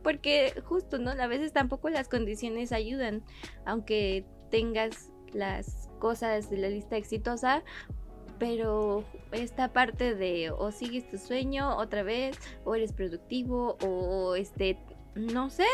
[0.04, 1.12] Porque justo, ¿no?
[1.12, 3.24] A veces tampoco las condiciones ayudan.
[3.66, 7.64] Aunque tengas las cosas de la lista exitosa,
[8.40, 14.78] pero esta parte de o sigues tu sueño otra vez, o eres productivo, o este,
[15.16, 15.66] no sé,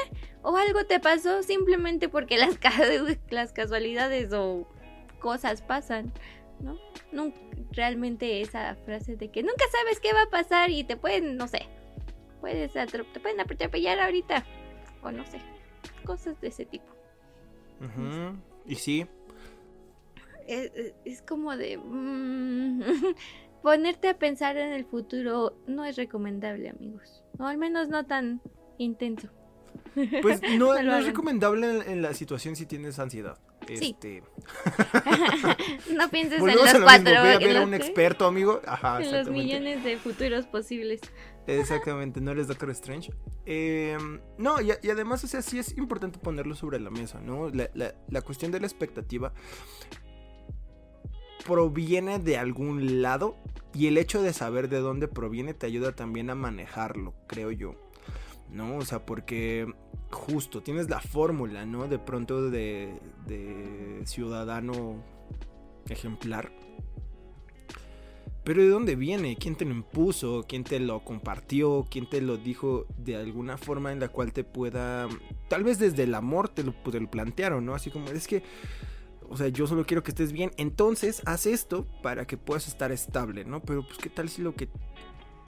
[0.43, 2.59] o algo te pasó simplemente porque las,
[3.29, 4.67] las casualidades o
[5.19, 6.13] cosas pasan,
[6.61, 7.31] ¿no?
[7.71, 11.47] Realmente esa frase de que nunca sabes qué va a pasar y te pueden, no
[11.47, 11.67] sé,
[12.41, 14.45] puedes te pueden atropellar ahorita,
[15.03, 15.39] o no sé,
[16.05, 16.85] cosas de ese tipo.
[17.79, 18.37] Ujú.
[18.65, 19.05] Y sí,
[20.47, 22.81] es, es- como de mm,
[23.63, 28.41] ponerte a pensar en el futuro no es recomendable amigos o al menos no tan
[28.77, 29.29] intenso
[30.21, 33.37] pues no, No lo no es recomendable en, en la situación si tienes ansiedad.
[33.77, 33.91] Sí.
[33.91, 34.23] Este,
[35.93, 37.03] no pienses en los cuatro.
[37.21, 38.61] Voy a ver a un experto, amigo.
[38.65, 41.01] Ajá, en los millones de futuros posibles
[41.47, 43.11] Exactamente, no eres Doctor Strange.
[43.45, 43.97] Eh,
[44.37, 47.49] no, y, y además, o sea, sí es importante ponerlo sobre la mesa, ¿no?
[47.49, 49.33] La, la- la cuestión de la expectativa
[51.45, 53.37] proviene de algún lado
[53.73, 57.73] y el hecho de saber de dónde proviene te ayuda también a manejarlo, creo yo.
[58.51, 58.77] ¿No?
[58.77, 59.67] O sea, porque
[60.09, 61.87] justo tienes la fórmula, ¿no?
[61.87, 65.03] De pronto de, de ciudadano
[65.87, 66.51] ejemplar.
[68.43, 69.35] Pero ¿de dónde viene?
[69.35, 70.45] ¿Quién te lo impuso?
[70.47, 71.85] ¿Quién te lo compartió?
[71.89, 75.07] ¿Quién te lo dijo de alguna forma en la cual te pueda...
[75.49, 77.75] Tal vez desde el amor te lo, te lo plantearon, ¿no?
[77.75, 78.41] Así como, es que...
[79.29, 80.49] O sea, yo solo quiero que estés bien.
[80.57, 83.61] Entonces, haz esto para que puedas estar estable, ¿no?
[83.61, 84.69] Pero pues, ¿qué tal si lo que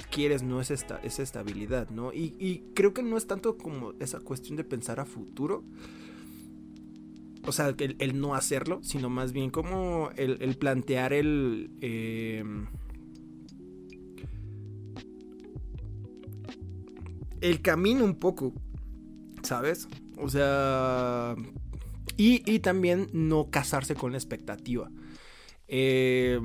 [0.10, 2.14] quieres no es esta, esa estabilidad, ¿no?
[2.14, 5.64] Y, creo que no es tanto como esa cuestión de pensar a futuro.
[7.46, 11.72] O sea, el, no hacerlo, sino más bien como el, el plantear el...
[11.82, 12.44] eh,
[17.42, 18.54] el camino un poco,
[19.42, 19.88] ¿sabes?
[20.18, 21.36] O sea...
[22.18, 24.92] Y, y también no casarse con la expectativa.
[25.68, 26.40] Eh,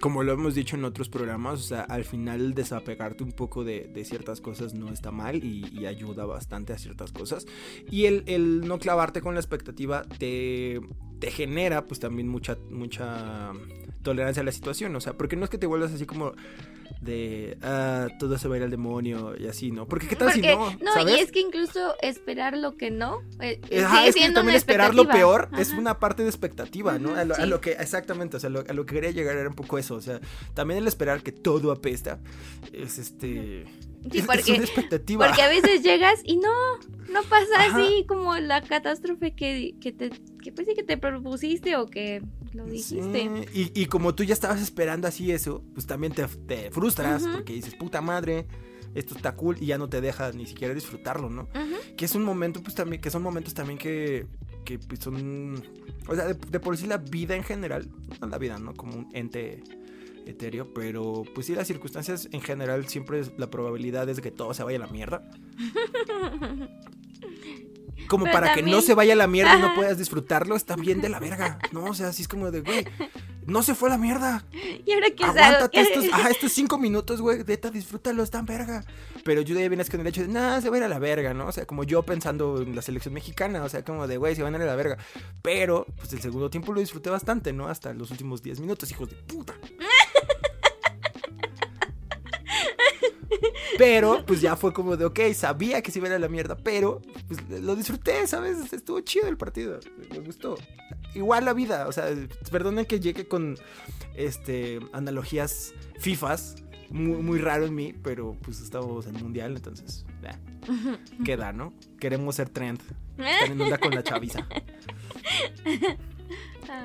[0.00, 3.90] como lo hemos dicho en otros programas, o sea, al final desapegarte un poco de,
[4.04, 7.46] ciertas cosas no está mal y, ayuda bastante a ciertas cosas.
[7.90, 10.80] Y el, el no clavarte con la expectativa te,
[11.18, 13.52] te genera pues también mucha, mucha
[14.02, 16.32] tolerancia a la situación, o sea, porque no es que te vuelvas así como
[17.00, 19.86] de ah, todo se va a ir al demonio y así, ¿no?
[19.86, 20.72] Porque qué tal si no.
[20.80, 23.20] No, y es que incluso esperar lo que no.
[23.40, 27.14] Eh, es que también esperar lo peor es una parte de expectativa, ¿no?
[27.14, 29.94] A lo, que, exactamente, o sea, a lo que quería llegar era un poco eso,
[29.94, 30.20] o sea,
[30.54, 32.18] también el esperar que todo apesta
[32.72, 33.64] es este.
[34.12, 35.26] Sí, porque, expectativa.
[35.26, 36.78] porque a veces llegas y no,
[37.12, 40.10] no pasa así como la catástrofe que, que te,
[40.42, 43.46] que pues sí que te propusiste o que lo dijiste.
[43.52, 46.26] Y, como tú ya estabas esperando así eso, pues también te,
[46.70, 48.46] frustras porque dices, puta madre,
[48.94, 51.48] esto está cool y ya no te deja ni siquiera disfrutarlo, ¿no?
[51.96, 54.26] Que es un momento, pues también, que son momentos también que,
[54.64, 55.62] que pues, son,
[56.06, 57.88] o sea, de, por sí la vida en general,
[58.20, 58.74] no la vida, ¿no?
[58.74, 59.62] Como un ente
[60.28, 64.54] etéreo, pero pues sí, las circunstancias en general siempre la probabilidad es de que todo
[64.54, 65.30] se vaya a la mierda.
[68.08, 71.00] como para que no se vaya a la mierda y no puedas disfrutarlo, está bien
[71.00, 71.58] de la verga.
[71.72, 72.86] No, o sea, así es como de, güey,
[73.46, 74.44] no se fue a la mierda.
[74.84, 78.84] ¿Y ahora qué Aguántate estos, ajá, estos cinco minutos, güey, neta, disfrútalo, están verga.
[79.24, 80.98] Pero yo de vienes con el hecho de, nada, se va a ir a la
[80.98, 81.46] verga, ¿no?
[81.46, 84.42] O sea, como yo pensando en la selección mexicana, o sea, como de, güey, se
[84.42, 84.98] van a ir a la verga.
[85.42, 87.68] Pero, pues el segundo tiempo lo disfruté bastante, ¿no?
[87.68, 89.54] Hasta los últimos diez minutos, hijos de puta.
[93.78, 97.02] Pero, pues ya fue como de, ok, sabía que se iba a la mierda, pero
[97.26, 98.72] pues, lo disfruté, ¿sabes?
[98.72, 100.56] Estuvo chido el partido, me gustó.
[101.14, 102.06] Igual la vida, o sea,
[102.50, 103.56] perdonen que llegue con
[104.14, 106.56] este analogías FIFAs,
[106.90, 110.04] muy, muy raro en mí, pero pues estamos en mundial, entonces,
[111.24, 111.72] queda, ¿no?
[111.98, 112.80] Queremos ser trend,
[113.18, 114.46] estar con la chaviza.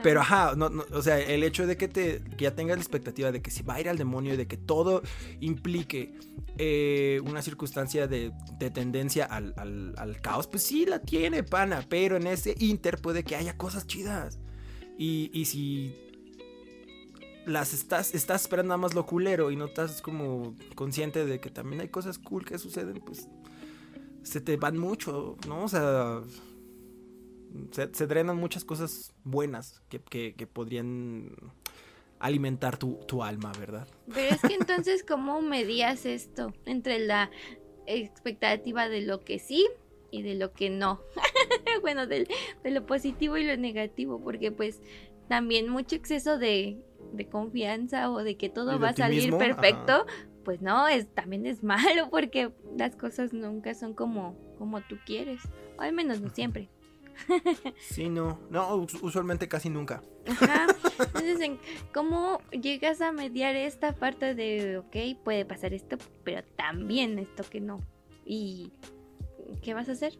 [0.01, 3.31] Pero ajá, no, o sea, el hecho de que, te, que ya tengas la expectativa
[3.31, 5.01] de que si va a ir al demonio, de que todo
[5.39, 6.13] implique
[6.57, 8.31] eh, una circunstancia de,
[8.73, 13.57] tendencia al, caos, pues sí la tiene, pana, pero en ese inter puede que haya
[13.57, 14.39] cosas chidas.
[14.97, 15.95] Y, y si
[17.45, 21.49] las estás, estás esperando nada más lo culero y no estás como consciente de que
[21.49, 23.27] también hay cosas cool que suceden, pues
[24.23, 25.63] se te van mucho, ¿no?
[25.63, 26.21] O sea
[27.71, 29.99] se, drenan muchas cosas buenas que,
[30.47, 31.31] podrían
[32.19, 33.87] alimentar tu, alma, ¿verdad?
[34.13, 37.29] Pero es que entonces, ¿cómo medías esto entre la
[37.85, 39.67] expectativa de lo que sí
[40.11, 41.01] y de lo que no?
[41.81, 42.27] bueno, de
[42.63, 44.81] lo positivo y lo negativo, porque pues
[45.27, 46.79] también mucho exceso de,
[47.31, 50.05] confianza o de que todo va a salir perfecto,
[50.43, 55.41] pues no, es, también es malo porque las cosas nunca son como, como tú quieres,
[55.77, 56.69] o al menos no siempre.
[57.79, 58.39] Sí, no.
[58.49, 60.01] No, usualmente casi nunca.
[60.27, 60.67] Ajá.
[60.99, 61.51] Entonces,
[61.93, 67.61] ¿cómo llegas a mediar esta parte de, ok, puede pasar esto, pero también esto que
[67.61, 67.79] no?
[68.25, 68.71] ¿Y
[69.61, 70.17] qué vas a hacer?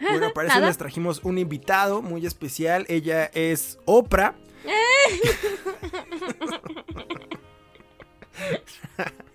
[0.00, 2.84] Bueno, para eso les trajimos un invitado muy especial.
[2.88, 4.34] Ella es Oprah.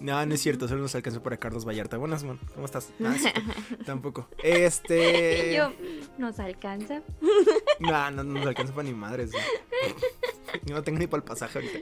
[0.00, 1.96] No, no es cierto, solo nos alcanzó para Carlos Vallarta.
[1.96, 2.90] Buenas, ¿cómo estás?
[3.04, 3.16] Ah,
[3.84, 4.28] tampoco.
[4.42, 5.54] Este.
[5.54, 5.72] Yo,
[6.18, 7.02] ¿nos alcanza?
[7.80, 9.32] No, no, nos alcanza para ni madres.
[10.64, 11.80] Yo no tengo ni para el pasaje ahorita.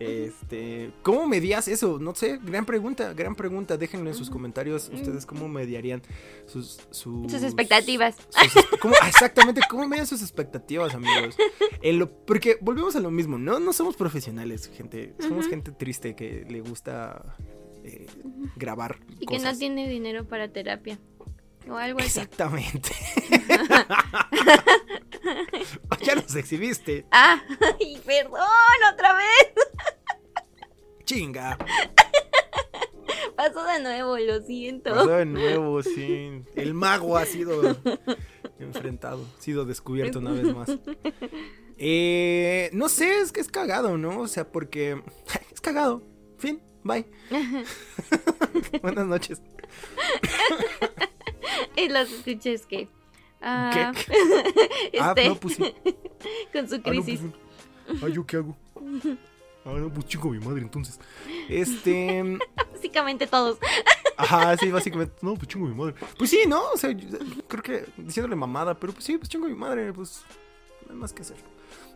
[0.00, 1.98] Este, ¿cómo medías eso?
[2.00, 3.76] No sé, gran pregunta, gran pregunta.
[3.76, 6.02] Déjenlo en sus comentarios ustedes cómo mediarían
[6.46, 8.16] sus sus, expectativas.
[8.34, 11.36] Ah, exactamente, ¿cómo medían sus expectativas, amigos?
[12.26, 15.14] porque volvemos a lo mismo, no no somos profesionales, gente.
[15.20, 17.36] Somos gente triste que le gusta
[17.84, 18.06] eh,
[18.56, 20.98] grabar y que no tiene dinero para terapia.
[21.68, 22.08] O algo así.
[22.08, 22.90] Exactamente.
[26.02, 27.06] ya nos exhibiste.
[27.10, 27.42] Ah,
[28.06, 28.40] perdón,
[28.92, 29.52] otra vez.
[31.04, 31.58] Chinga.
[33.36, 34.90] Pasó de nuevo, lo siento.
[34.90, 36.42] Pasó de nuevo, sí.
[36.54, 37.76] El mago ha sido
[38.58, 40.78] enfrentado, ha sido descubierto una vez más.
[41.76, 44.20] Eh, no sé, es que es cagado, ¿no?
[44.20, 45.02] O sea, porque
[45.52, 46.02] es cagado.
[46.38, 47.06] Fin, bye.
[48.82, 49.42] Buenas noches.
[51.76, 52.88] y los escuches que.
[53.40, 53.92] Ah,
[55.00, 55.74] ah, este, no, pues sí.
[56.52, 57.20] Con su crisis.
[57.22, 58.56] Ah, no, pues, ¿yo qué hago?
[59.64, 61.00] Ah, no, pues chingo mi madre, entonces.
[61.48, 62.38] Este.
[62.72, 63.58] básicamente todos.
[64.16, 65.14] Ajá, sí, básicamente.
[65.22, 65.94] No, pues chingo mi madre.
[66.18, 66.62] Pues sí, ¿no?
[66.72, 66.94] O sea,
[67.48, 70.22] creo que diciéndole mamada, pero pues sí, pues chingo mi madre, pues.
[70.86, 71.36] No hay más que hacer.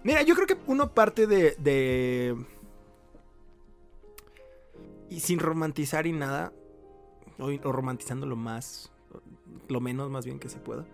[0.02, 1.56] Mira, yo creo que uno parte de.
[1.58, 2.36] de...
[5.10, 6.52] Y sin romantizar y nada.
[7.38, 8.90] O, romantizando lo más.
[9.68, 10.86] Lo menos, más bien que se pueda.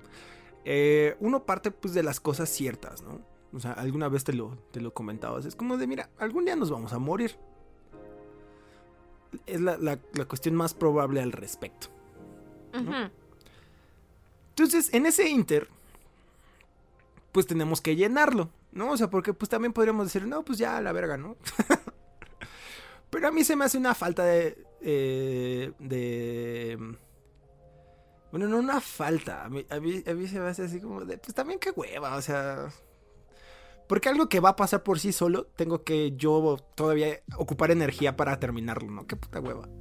[0.65, 3.34] Eh, uno parte, pues, de las cosas ciertas, ¿no?
[3.55, 5.45] O sea, alguna vez te lo, te lo comentabas.
[5.45, 7.37] Es como de, mira, algún día nos vamos a morir.
[9.47, 11.89] Es la, la- la cuestión más probable al respecto.
[14.51, 15.69] Entonces, en ese inter,
[17.33, 18.91] pues tenemos que llenarlo, ¿no?
[18.91, 21.37] O sea, porque pues también podríamos decir, no, pues ya, la verga, ¿no?
[23.11, 24.65] Pero a mí se me hace una falta de...
[24.81, 26.97] eh, de...
[28.33, 29.45] Bueno, no una falta.
[29.45, 31.19] A mí, a, mí, a mí se me hace así como de...
[31.19, 32.69] Pues también qué hueva, o sea...
[33.89, 38.17] Porque algo que va a pasar por sí solo, tengo que yo todavía ocupar energía
[38.17, 39.07] para terminarlo, ¿no?
[39.07, 39.69] Qué puta hueva.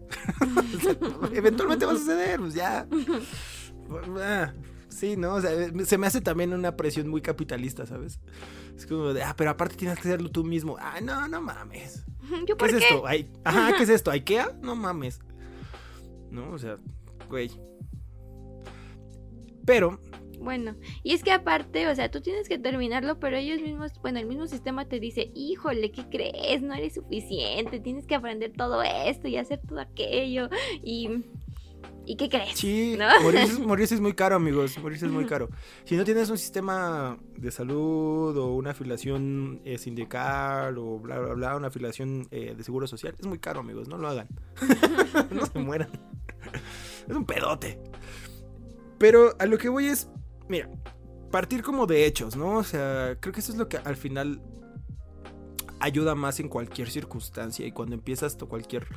[0.76, 0.96] O sea,
[1.38, 2.88] eventualmente va a suceder, pues ya.
[4.20, 4.54] Ah,
[4.89, 5.34] Sí, ¿no?
[5.36, 5.52] O sea,
[5.86, 8.20] se me hace también una presión muy capitalista, ¿sabes?
[8.78, 10.78] Es como de, ah, pero aparte tienes que hacerlo tú mismo.
[10.80, 12.06] Ah, no, no mames.
[12.30, 12.84] ¿Yo ¿Qué por es qué?
[12.84, 13.08] esto?
[13.08, 14.12] Ay- Ajá, ¿qué es esto?
[14.12, 14.52] ¿Ikea?
[14.62, 15.20] No mames.
[16.30, 16.78] No, o sea,
[17.28, 17.50] güey.
[19.66, 20.00] Pero,
[20.39, 24.19] Bueno, y es que aparte, o sea, tú tienes que terminarlo, pero ellos mismos, bueno,
[24.19, 26.62] el mismo sistema te dice, híjole, ¿qué crees?
[26.62, 30.50] No eres suficiente, tienes que aprender todo esto y hacer todo aquello.
[30.84, 31.24] Y,
[32.06, 32.58] ¿y qué crees?
[32.58, 33.06] sí, ¿No?
[33.22, 34.78] morirse, morirse es muy caro, amigos.
[34.80, 35.50] Morirse es muy caro.
[35.86, 41.34] Si no tienes un sistema de salud o una afiliación eh, sindical o bla, bla,
[41.34, 43.88] bla, una afiliación eh, de seguro social, es muy caro, amigos.
[43.88, 44.28] No lo hagan.
[45.32, 45.89] no se mueran.
[47.08, 47.78] Es un pedote.
[48.98, 50.08] Pero a lo que voy es,
[50.47, 50.69] mira,
[51.32, 52.58] partir como de hechos, ¿no?
[52.58, 54.41] O sea, creo que eso es lo que al final
[55.79, 58.88] ayuda más en cualquier circunstancia y cuando empiezas to- cualquier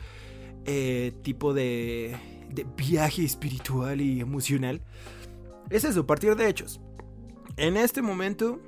[0.65, 2.17] eh, tipo de,
[2.51, 4.83] de viaje espiritual y emocional.
[5.71, 6.81] Es eso, partir de hechos.
[7.57, 8.61] En este momento,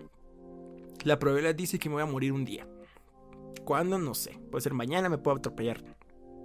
[1.05, 2.67] la probabilidad dice que me voy a morir un día.
[3.65, 3.99] ¿Cuándo?
[3.99, 4.39] No sé.
[4.51, 5.85] Puede ser mañana, me puedo atropellar.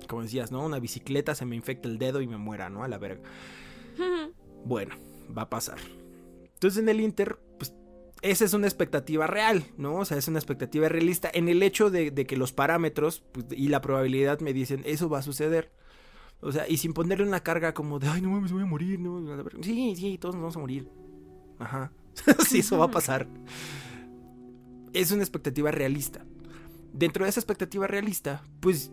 [0.07, 0.65] Como decías, ¿no?
[0.65, 2.83] Una bicicleta se me infecta el dedo y me muera, ¿no?
[2.83, 3.21] A la verga.
[4.65, 4.95] Bueno,
[5.37, 5.77] va a pasar.
[6.63, 7.73] Entonces en el Inter, pues
[8.21, 9.95] esa es una expectativa real, ¿no?
[9.95, 13.67] O sea, es una expectativa realista en el hecho de, que los parámetros pues, y
[13.67, 15.73] la probabilidad me dicen, eso va a suceder.
[16.39, 18.97] O sea, y sin ponerle una carga como de, ay, no mames, voy a morir,
[18.97, 19.21] ¿no?
[19.61, 20.89] Sí, sí, todos nos vamos a morir.
[21.59, 21.91] Ajá.
[22.47, 23.27] sí, eso va a pasar.
[24.93, 26.25] Es una expectativa realista.
[26.93, 28.89] Dentro de esa expectativa realista, pues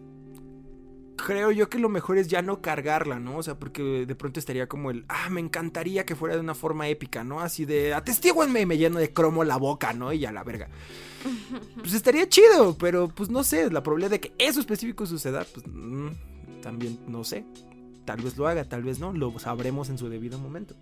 [1.26, 3.38] creo yo que lo mejor es ya no cargarla, ¿no?
[3.38, 6.54] O sea, porque de pronto estaría como el, ah, me encantaría que fuera de una
[6.54, 7.40] forma épica, ¿no?
[7.40, 10.12] Así de, atestíguenme y me lleno de cromo la boca, ¿no?
[10.12, 10.68] Y a la verga.
[11.76, 15.66] Pues estaría chido, pero pues no sé, la probabilidad de que eso específico suceda, pues
[15.66, 16.09] mm,
[16.62, 17.44] también no sé.
[18.04, 20.74] Tal vez lo haga, tal vez no, lo sabremos en su debido momento.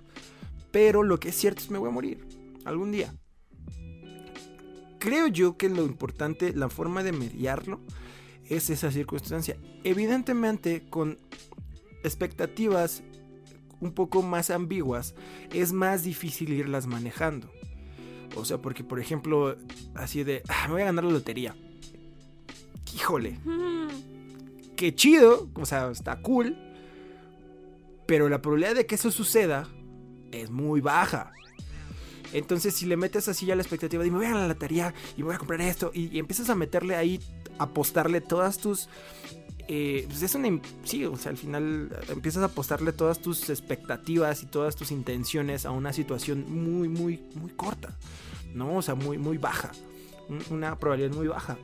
[0.70, 2.24] Pero lo que es cierto es que me voy a morir
[2.64, 3.12] algún día.
[4.98, 7.80] Creo yo que lo importante, la forma de mediarlo,
[8.48, 9.56] es esa circunstancia.
[9.84, 11.18] Evidentemente, con
[12.02, 13.02] expectativas
[13.80, 15.14] un poco más ambiguas,
[15.52, 17.50] es más difícil irlas manejando.
[18.34, 19.56] O sea, porque por ejemplo,
[19.94, 21.56] así de, ah, me voy a ganar la lotería.
[22.94, 23.38] Híjole,
[24.76, 26.56] qué chido, o sea, está cool.
[28.06, 29.68] Pero la probabilidad de que eso suceda
[30.32, 31.32] es muy baja.
[32.32, 34.94] Entonces, si le metes así ya la expectativa de me voy a ganar la lotería
[35.16, 37.20] y me voy a comprar esto, y, y empiezas a meterle ahí,
[37.58, 38.88] apostarle todas tus.
[39.68, 40.60] eh, pues es una.
[40.84, 45.66] Sí, o sea, al final empiezas a apostarle todas tus expectativas y todas tus intenciones
[45.66, 47.94] a una situación muy, muy, muy corta,
[48.54, 48.76] ¿no?
[48.76, 49.72] O sea, muy, muy baja.
[50.28, 51.56] un- Una probabilidad muy baja.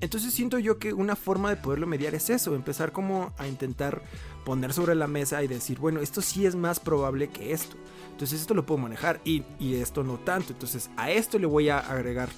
[0.00, 4.02] Entonces siento yo que una forma de poderlo mediar es eso, empezar como a intentar
[4.44, 7.76] poner sobre la mesa y decir, bueno, esto sí es más probable que esto.
[8.10, 10.52] Entonces esto lo puedo manejar y, y esto no tanto.
[10.54, 12.30] Entonces a esto le voy a agregar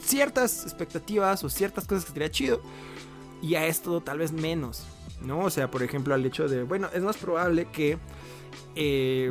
[0.00, 2.62] ciertas expectativas o ciertas cosas que estaría chido
[3.42, 4.86] y a esto tal vez menos.
[5.22, 5.40] ¿No?
[5.40, 7.98] O sea, por ejemplo, al hecho de, bueno, es más probable que...
[8.74, 9.30] eh,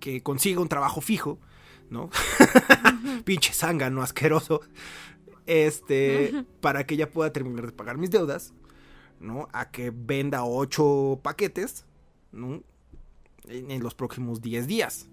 [0.00, 1.38] que consiga un trabajo fijo,
[1.90, 2.10] ¿no?
[3.24, 4.60] Pinche zángano asqueroso.
[5.46, 8.54] Este, para que ella pueda terminar de pagar mis deudas,
[9.20, 9.48] ¿no?
[9.52, 11.84] A que venda ocho paquetes,
[12.32, 12.62] ¿no?
[13.48, 15.08] En, en los próximos 10 días.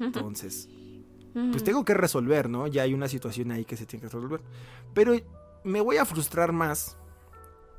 [0.00, 0.68] Entonces,
[1.50, 2.66] pues tengo que resolver, ¿no?
[2.66, 4.40] Ya hay una situación ahí que se tiene que resolver.
[4.94, 5.14] Pero
[5.64, 6.96] me voy a frustrar más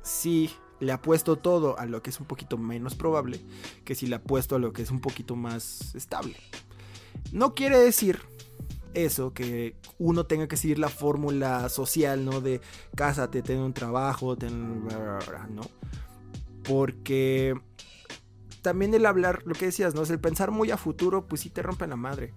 [0.02, 3.40] si le apuesto todo a lo que es un poquito menos probable
[3.84, 6.36] que si le apuesto a lo que es un poquito más estable.
[7.32, 8.20] No quiere decir
[8.94, 12.40] eso, que uno tenga que seguir la fórmula social, ¿no?
[12.40, 12.60] De
[12.96, 14.86] cásate, ten un trabajo, ten...
[15.50, 15.62] ¿no?
[16.64, 17.54] Porque
[18.62, 20.02] también el hablar, lo que decías, ¿no?
[20.02, 22.34] Es el pensar muy a futuro, pues sí te rompe la madre.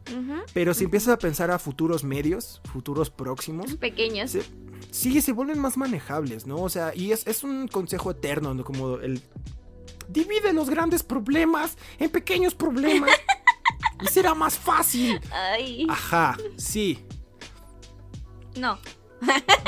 [0.54, 4.32] Pero si empiezas a pensar a futuros medios, futuros próximos, Pequeños.
[4.32, 4.44] se-
[4.92, 6.58] sí, se vuelven más manejables, ¿no?
[6.58, 8.64] O sea, y es, es un consejo eterno, ¿no?
[8.64, 9.22] Como el...
[10.10, 13.10] Divide los grandes problemas en pequeños problemas.
[14.02, 15.20] Y será más fácil.
[15.32, 15.88] Ay.
[15.90, 17.06] Ajá, sí.
[18.58, 18.78] No.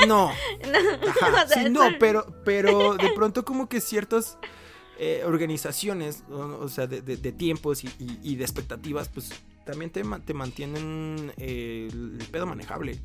[0.06, 0.30] No.
[0.66, 4.36] No, Ajá, o sea, sí, no, pero, pero de pronto como que ciertas
[4.98, 7.00] eh, organizaciones, o, sea, de,
[7.32, 9.30] tiempos y, de expectativas, pues
[9.64, 13.00] también te, te mantienen eh, el pedo manejable.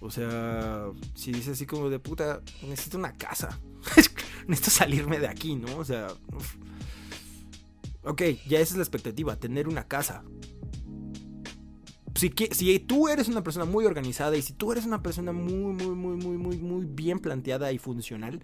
[0.00, 3.60] O sea, si dices así como de puta, necesito una casa.
[4.46, 5.76] necesito salirme de aquí, ¿no?
[5.76, 6.08] O sea,
[8.04, 10.24] ok, ya esa es la expectativa, tener una casa.
[12.14, 15.72] Si, si tú eres una persona muy organizada y si tú eres una persona muy,
[15.72, 18.42] muy, muy, muy, muy, muy bien planteada y funcional,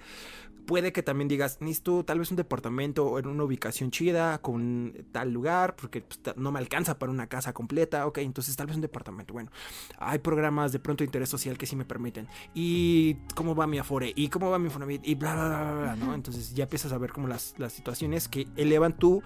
[0.67, 4.95] puede que también digas, necesito tal vez un departamento o en una ubicación chida con
[5.12, 8.77] tal lugar, porque pues, no me alcanza para una casa completa, ok, entonces tal vez
[8.77, 9.33] un departamento.
[9.33, 9.51] Bueno,
[9.99, 12.29] hay programas de pronto de interés social que sí me permiten.
[12.55, 15.83] Y cómo va mi Afore, y cómo va mi Infonavit, y bla, bla, bla, bla,
[15.83, 16.14] bla, ¿no?
[16.14, 19.23] Entonces ya empiezas a ver como las, las situaciones que elevan tu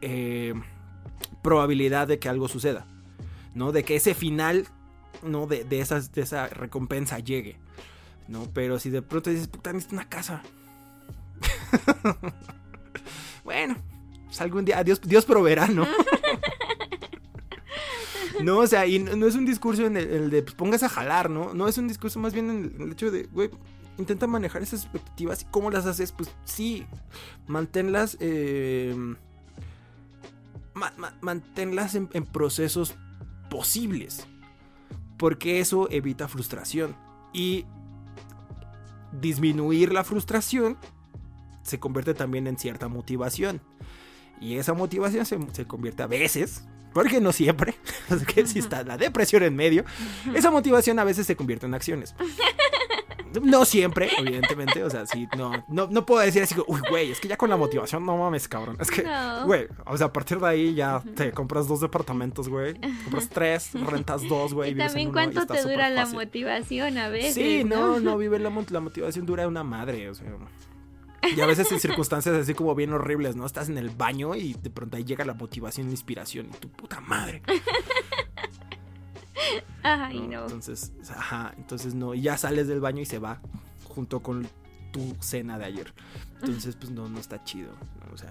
[0.00, 0.54] eh,
[1.42, 2.86] probabilidad de que algo suceda.
[3.54, 3.72] ¿no?
[3.72, 4.66] De que ese final,
[5.22, 5.46] ¿no?
[5.46, 7.56] De, de, esas, de esa recompensa llegue,
[8.28, 8.48] ¿no?
[8.52, 10.42] Pero si de pronto dices, puta, necesito una casa.
[13.44, 13.76] bueno,
[14.26, 15.86] pues algún día, Dios, Dios proveerá, ¿no?
[18.42, 21.30] no, o sea, y no, es un discurso en el, de, pues póngase a jalar,
[21.30, 21.54] ¿no?
[21.54, 23.50] No es un discurso más bien en el, hecho de, güey,
[23.98, 26.86] intenta manejar esas expectativas y cómo las haces, pues sí,
[27.46, 28.94] manténlas, eh,
[30.74, 32.94] ma- ma- manténlas en, en procesos
[33.50, 34.26] posibles.
[35.16, 36.96] Porque eso evita frustración.
[37.32, 37.66] Y
[39.20, 40.78] disminuir la frustración
[41.62, 43.60] se convierte también en cierta motivación.
[44.40, 47.74] Y esa motivación se, se convierte a veces, porque no siempre,
[48.10, 49.84] es que si está la depresión en medio,
[50.34, 52.14] esa motivación a veces se convierte en acciones.
[53.42, 57.20] No siempre, evidentemente, o sea, sí, no, no, no puedo decir así, uy, güey, es
[57.20, 59.46] que ya con la motivación, no mames, cabrón, es que, No.
[59.46, 62.74] güey, o sea, a partir de ahí ya te compras dos departamentos, güey,
[63.04, 66.18] compras tres, rentas dos, güey, y también cuánto te dura la fácil.
[66.18, 67.34] motivación a veces.
[67.34, 70.26] Sí, no, no, vive la, la motivación dura una madre, o sea.
[71.34, 73.46] Y a veces en circunstancias así como bien horribles, ¿no?
[73.46, 76.68] Estás en el baño y de pronto ahí llega la motivación la inspiración y tu
[76.68, 77.40] puta madre.
[79.82, 80.28] Ay, ¿no?
[80.28, 80.42] no.
[80.44, 83.40] Entonces, ajá, entonces no, y ya sales del baño y se va
[83.84, 84.48] junto con
[84.92, 85.92] tu cena de ayer.
[86.40, 88.14] Entonces, pues no, no está chido, ¿no?
[88.14, 88.30] O sea,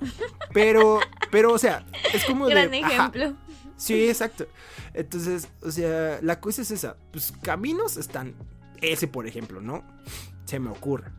[0.54, 1.00] pero,
[1.32, 2.54] pero, o sea, es como de...
[2.54, 3.36] Gran ajá, ejemplo.
[3.76, 4.48] Sí, exacto.
[4.94, 6.96] Entonces, o sea, la cosa es esa.
[7.12, 8.36] Pues caminos están.
[8.82, 9.84] Ese, por ejemplo, ¿no?
[10.46, 11.12] Se me ocurre.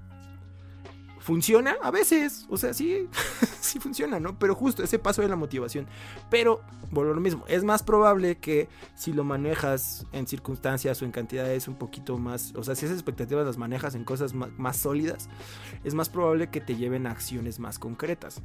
[1.24, 2.44] Funciona a veces.
[2.50, 3.08] O sea, sí,
[3.60, 4.38] sí funciona, ¿no?
[4.38, 5.86] Pero justo ese paso de la motivación.
[6.28, 6.60] Pero,
[6.90, 7.44] vuelvo a lo mismo.
[7.48, 12.52] Es más probable que si lo manejas en circunstancias o en cantidades un poquito más.
[12.56, 15.30] O sea, si esas expectativas las manejas en cosas más sólidas,
[15.82, 18.42] es más probable que te lleven a acciones más concretas.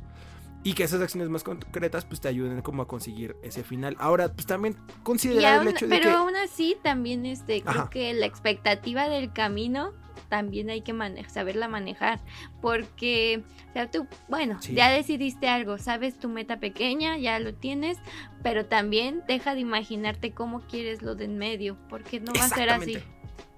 [0.64, 3.98] Y que esas acciones más concretas pues te ayuden como a conseguir ese final.
[4.00, 6.16] Ahora, pues también considerar aún- el hecho de pero que...
[6.16, 7.90] aún así también este creo Ajá.
[7.90, 9.92] que la expectativa del camino
[10.30, 10.94] también hay que
[11.28, 12.20] saberla manejar
[12.62, 14.74] porque o sea tú bueno Sí.
[14.74, 17.98] ya decidiste algo sabes tu meta pequeña ya lo tienes
[18.44, 22.50] pero también deja de imaginarte cómo quieres lo de en medio porque no va a
[22.50, 22.98] ser así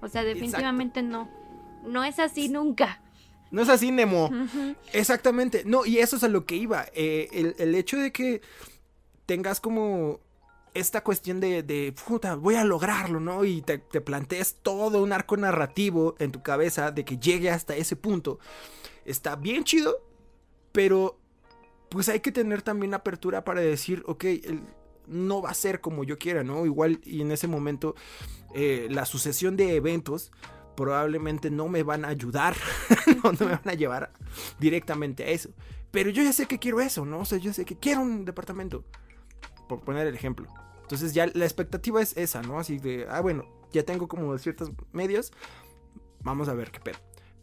[0.00, 1.28] o sea definitivamente no
[1.86, 3.00] no es así nunca
[3.50, 4.30] No es así, Nemo.
[4.94, 5.62] Exactamente.
[5.66, 6.86] No, y eso es a lo que iba.
[6.94, 8.40] Eh, el, el hecho de que
[9.26, 10.20] tengas como
[10.74, 13.44] esta cuestión de, puta, voy a lograrlo, ¿no?
[13.44, 17.76] Y te, te plantees todo un arco narrativo en tu cabeza de que llegue hasta
[17.76, 18.38] ese punto.
[19.04, 20.02] Está bien chido,
[20.72, 21.18] pero
[21.88, 24.24] pues hay que tener también apertura para decir, ok,
[25.06, 26.64] no va a ser como yo quiera, ¿no?
[26.64, 27.94] Igual y en ese momento
[28.54, 30.32] eh, la sucesión de eventos
[30.74, 32.56] probablemente no me van a ayudar,
[33.22, 34.12] no, no me van a llevar
[34.58, 35.50] directamente a eso.
[35.90, 37.20] Pero yo ya sé que quiero eso, ¿no?
[37.20, 38.84] O sea, yo sé que quiero un departamento,
[39.68, 40.48] por poner el ejemplo.
[40.92, 42.58] Entonces ya la expectativa es esa, ¿no?
[42.58, 45.32] Así de, ah, bueno, ya tengo como ciertos medios,
[46.20, 46.98] vamos a ver qué pedo.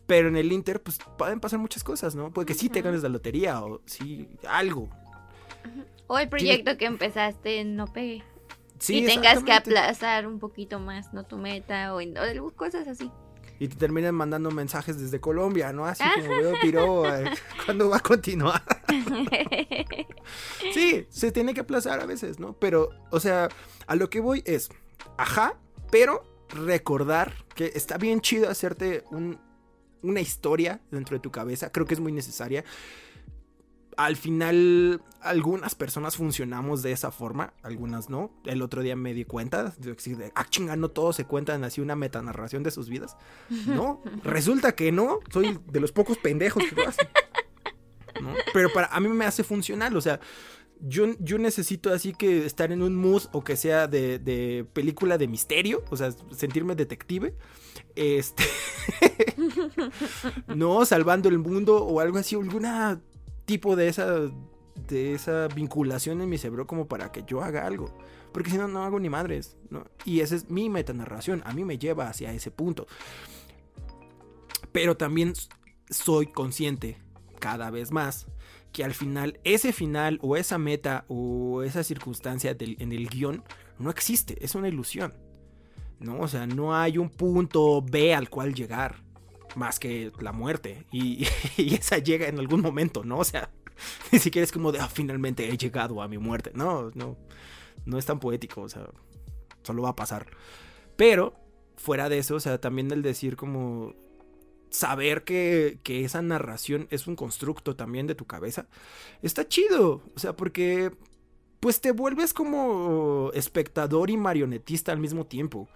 [0.05, 2.31] Pero en el Inter, pues pueden pasar muchas cosas, ¿no?
[2.31, 4.87] Puede que sí te ganes la lotería o sí, algo.
[6.05, 8.23] o el proyecto que empezaste no pegue
[8.77, 12.87] Sí, y tengas que aplazar un poquito más no tu meta o, en- o cosas
[12.87, 13.09] así
[13.59, 15.85] Y te terminan mandando mensajes desde Colombia, ¿no?
[15.85, 17.29] Así como veo Piro, eh,
[17.65, 18.63] ¿cuándo va a continuar?
[20.73, 22.53] Sí, se tiene que aplazar a veces, ¿no?
[22.53, 23.49] Pero, o sea,
[23.87, 24.69] a lo que voy es,
[25.17, 25.55] ajá,
[25.91, 29.39] pero recordar que está bien chido hacerte un-
[30.01, 32.63] una historia dentro de tu cabeza, creo que es muy necesaria.
[33.99, 38.31] Al final, algunas personas funcionamos de esa forma, algunas no.
[38.45, 41.97] El otro día me di cuenta de ah, chinga, no todos se cuentan así una
[41.97, 43.17] metanarración de sus vidas.
[43.67, 47.09] No, resulta que no, soy de los pocos pendejos que lo hacen.
[48.21, 48.33] ¿no?
[48.53, 50.21] Pero para a mí me hace funcional, o sea,
[50.79, 55.17] Yo, yo necesito así que estar en un mood o que sea de, de película
[55.17, 57.35] de misterio, o sea, sentirme detective.
[57.97, 58.45] Este.
[60.55, 63.01] no, salvando el mundo o algo así, alguna
[63.49, 64.05] tipo de esa
[64.87, 67.97] de esa vinculación en mi cerebro como para que yo haga algo.
[68.31, 69.57] Porque si no, no hago ni madres.
[69.71, 69.85] ¿no?
[70.05, 71.41] Y esa es mi metanarración.
[71.45, 72.85] A mí me lleva hacia ese punto.
[74.71, 75.33] Pero también
[75.89, 76.97] soy consciente
[77.39, 78.27] cada vez más
[78.71, 83.43] que al final ese final o esa meta o esa circunstancia en el guion
[83.79, 85.15] no existe, es una ilusión.
[85.99, 86.19] ¿no?
[86.19, 89.08] O sea, no hay un punto B al cual llegar
[89.55, 91.27] más que la muerte y,
[91.57, 93.19] esa llega en algún momento, ¿no?
[93.19, 93.49] O sea,
[94.11, 96.51] ni siquiera es como de, ah, finalmente he llegado a mi muerte.
[96.53, 97.17] No, no,
[97.85, 98.87] no es tan poético, o sea,
[99.63, 100.27] solo va a pasar.
[100.95, 101.33] Pero,
[101.75, 103.95] fuera de eso, o sea, también el decir como
[104.69, 108.67] saber que, que, esa narración es un constructo también de tu cabeza,
[109.21, 110.03] está chido.
[110.15, 110.91] O sea, porque
[111.59, 115.67] pues te vuelves como espectador y marionetista al mismo tiempo.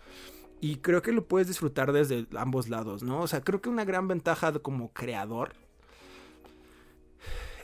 [0.63, 3.19] Y creo que lo puedes disfrutar desde ambos lados, ¿no?
[3.19, 5.51] O sea, creo que una gran ventaja como creador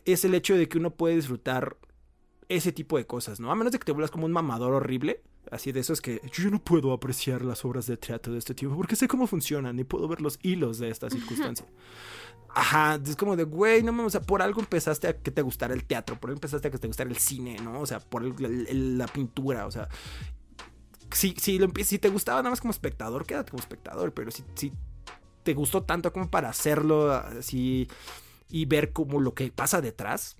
[0.04, 1.78] es el hecho de que uno puede disfrutar
[2.50, 3.54] ese tipo de cosas, ¿no?
[3.54, 6.20] A menos de que te vuelvas como un mamador horrible, así de eso es que
[6.34, 9.80] yo no puedo apreciar las obras de teatro de este tipo porque sé cómo funcionan
[9.80, 11.68] y puedo ver los hilos de esta circunstancia.
[12.54, 15.74] Ajá, es como de, güey, no o sea, por algo empezaste a que te gustara
[15.74, 17.80] el teatro, por algo empezaste a que te gustara el cine, ¿no?
[17.80, 19.88] O sea, por la pintura, o sea,
[21.12, 24.44] si, si, lo, si te gustaba nada más como espectador, quédate como espectador, pero si,
[24.56, 24.74] si
[25.44, 27.88] te gustó tanto como para hacerlo así
[28.50, 30.38] y ver como lo que pasa detrás,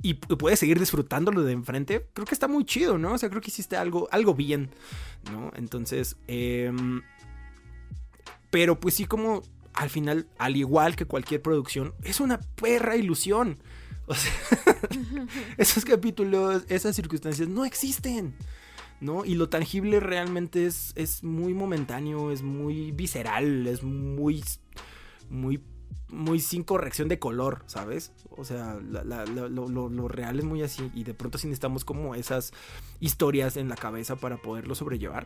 [0.00, 3.14] y puedes seguir disfrutándolo de enfrente, creo que está muy chido, ¿no?
[3.14, 4.70] O sea, creo que hiciste algo, algo bien,
[5.32, 5.50] ¿no?
[5.56, 7.02] Entonces, em,
[8.50, 9.42] pero pues sí como
[9.74, 13.58] al final, al igual que cualquier producción, es una perra ilusión.
[14.06, 14.32] O sea,
[15.56, 18.34] esos capítulos, esas circunstancias no existen.
[19.00, 19.24] ¿No?
[19.24, 24.44] Y lo tangible realmente es, es muy momentáneo, es muy visceral, es muy,
[25.30, 25.60] muy
[26.10, 28.12] muy sin corrección de color, ¿sabes?
[28.30, 32.52] O sea, lo, real es muy así y de pronto sí necesitamos como esas
[33.00, 35.24] historias en la cabeza para poderlo sobrellevar.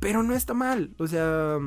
[0.00, 1.58] Pero no está mal, o sea...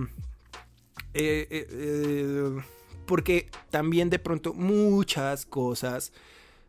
[1.13, 2.61] Eh, eh, eh,
[3.05, 6.11] porque también de pronto muchas cosas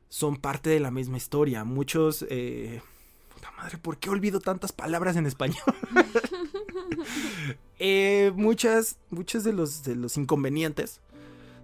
[0.08, 1.64] son parte de la misma historia.
[1.64, 2.24] Muchos...
[3.52, 5.62] madre, ¿por qué olvido tantas palabras en español?
[8.36, 11.00] muchas, muchos de los, de los inconvenientes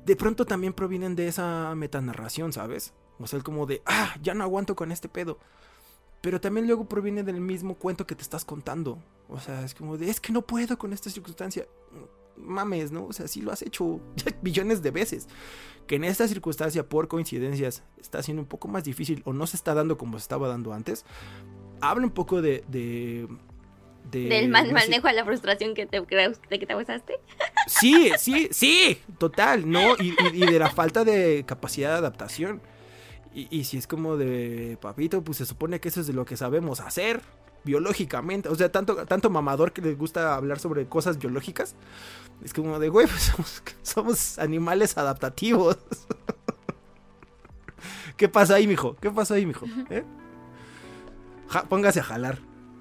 [0.04, 2.92] de pronto también provienen de esa metanarración, ¿sabes?
[3.18, 5.38] O sea, como de, ah, ya no aguanto con este pedo.
[6.20, 8.98] Pero también luego proviene del mismo cuento que te estás contando.
[9.28, 11.66] O sea, es como de, es que no puedo con esta circunstancia.
[12.36, 13.06] Mames, ¿no?
[13.06, 14.00] O sea, sí lo has hecho
[14.42, 15.28] billones de veces.
[15.86, 19.56] Que en esta circunstancia, por coincidencias, está siendo un poco más difícil o no se
[19.56, 21.04] está dando como se estaba dando antes.
[21.82, 22.64] Habla un poco de,
[24.10, 27.18] del mal manejo a la frustración que te, de que te abusaste.
[27.66, 29.96] Sí, sí, sí, total, ¿no?
[29.98, 32.60] Y, de la falta de capacidad de adaptación.
[33.34, 36.36] Y, si es como de, papito, pues se supone que eso es de lo que
[36.36, 37.20] sabemos hacer
[37.64, 38.48] biológicamente.
[38.48, 41.74] O sea, tanto, tanto mamador que les gusta hablar sobre cosas biológicas.
[42.44, 43.32] Es como de, güey, pues
[43.82, 45.78] somos, animales adaptativos.
[48.16, 48.96] ¿Qué pasa ahí, mijo?
[49.00, 49.66] ¿Qué pasa ahí, mijo?
[49.90, 50.04] ¿Eh?
[51.68, 52.38] Póngase a jalar,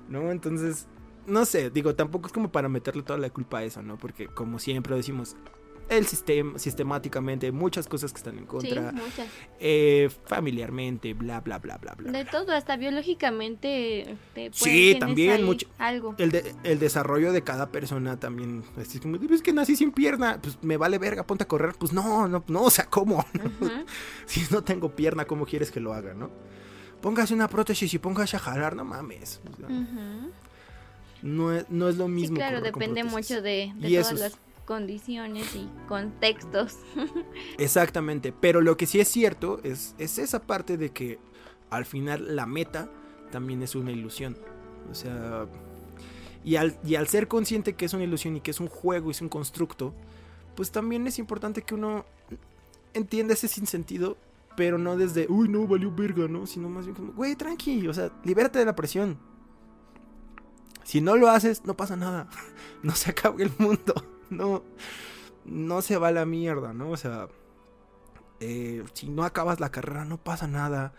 [0.10, 0.32] ¿no?
[0.32, 0.88] Entonces,
[1.28, 3.98] no sé, digo, tampoco es como para meterle toda la culpa a eso, ¿no?
[3.98, 5.36] Porque como siempre decimos,
[5.92, 8.92] el sistema, sistemáticamente, muchas cosas que están en contra.
[8.92, 9.24] Sí,
[9.60, 12.12] eh, familiarmente, bla, bla, bla, bla, bla.
[12.14, 14.18] De todo, hasta biológicamente.
[14.52, 15.68] sí, también mucho.
[15.78, 16.16] Algo.
[16.18, 18.64] El, el desarrollo de cada persona también.
[18.78, 21.76] Es como, es que nací sin pierna, pues me vale verga, ponte a correr.
[21.78, 23.26] Pues no, no, no, o sea, ¿cómo?
[24.26, 26.30] si no tengo pierna, ¿cómo quieres que lo haga, no?
[27.02, 29.42] Póngase una prótesis y póngase a jalar, no mames.
[29.46, 29.68] O
[31.22, 32.36] no es, no es lo mismo.
[32.36, 36.78] Sí, claro, depende mucho de, todas las condiciones y contextos.
[37.58, 41.20] Exactamente, pero lo que sí es cierto es, es esa parte de que
[41.70, 42.90] al final la meta
[43.32, 44.38] también es una ilusión.
[44.90, 45.46] O sea,
[46.44, 49.10] y al, y al ser consciente que es una ilusión y que es un juego
[49.10, 49.94] y es un constructo,
[50.56, 52.06] pues también es importante que uno
[52.94, 54.18] entienda ese sinsentido,
[54.56, 56.46] pero no desde, uy, no, valió verga, ¿no?
[56.46, 59.18] Sino más bien como, güey, tranqui, o sea, libérate de la presión.
[60.84, 62.28] Si no lo haces, no pasa nada.
[62.84, 63.94] No se acaba el mundo.
[64.32, 64.64] No,
[65.44, 66.92] no se va a la mierda, ¿no?
[66.92, 67.28] O sea,
[68.40, 70.94] eh, si no acabas la carrera, no pasa nada.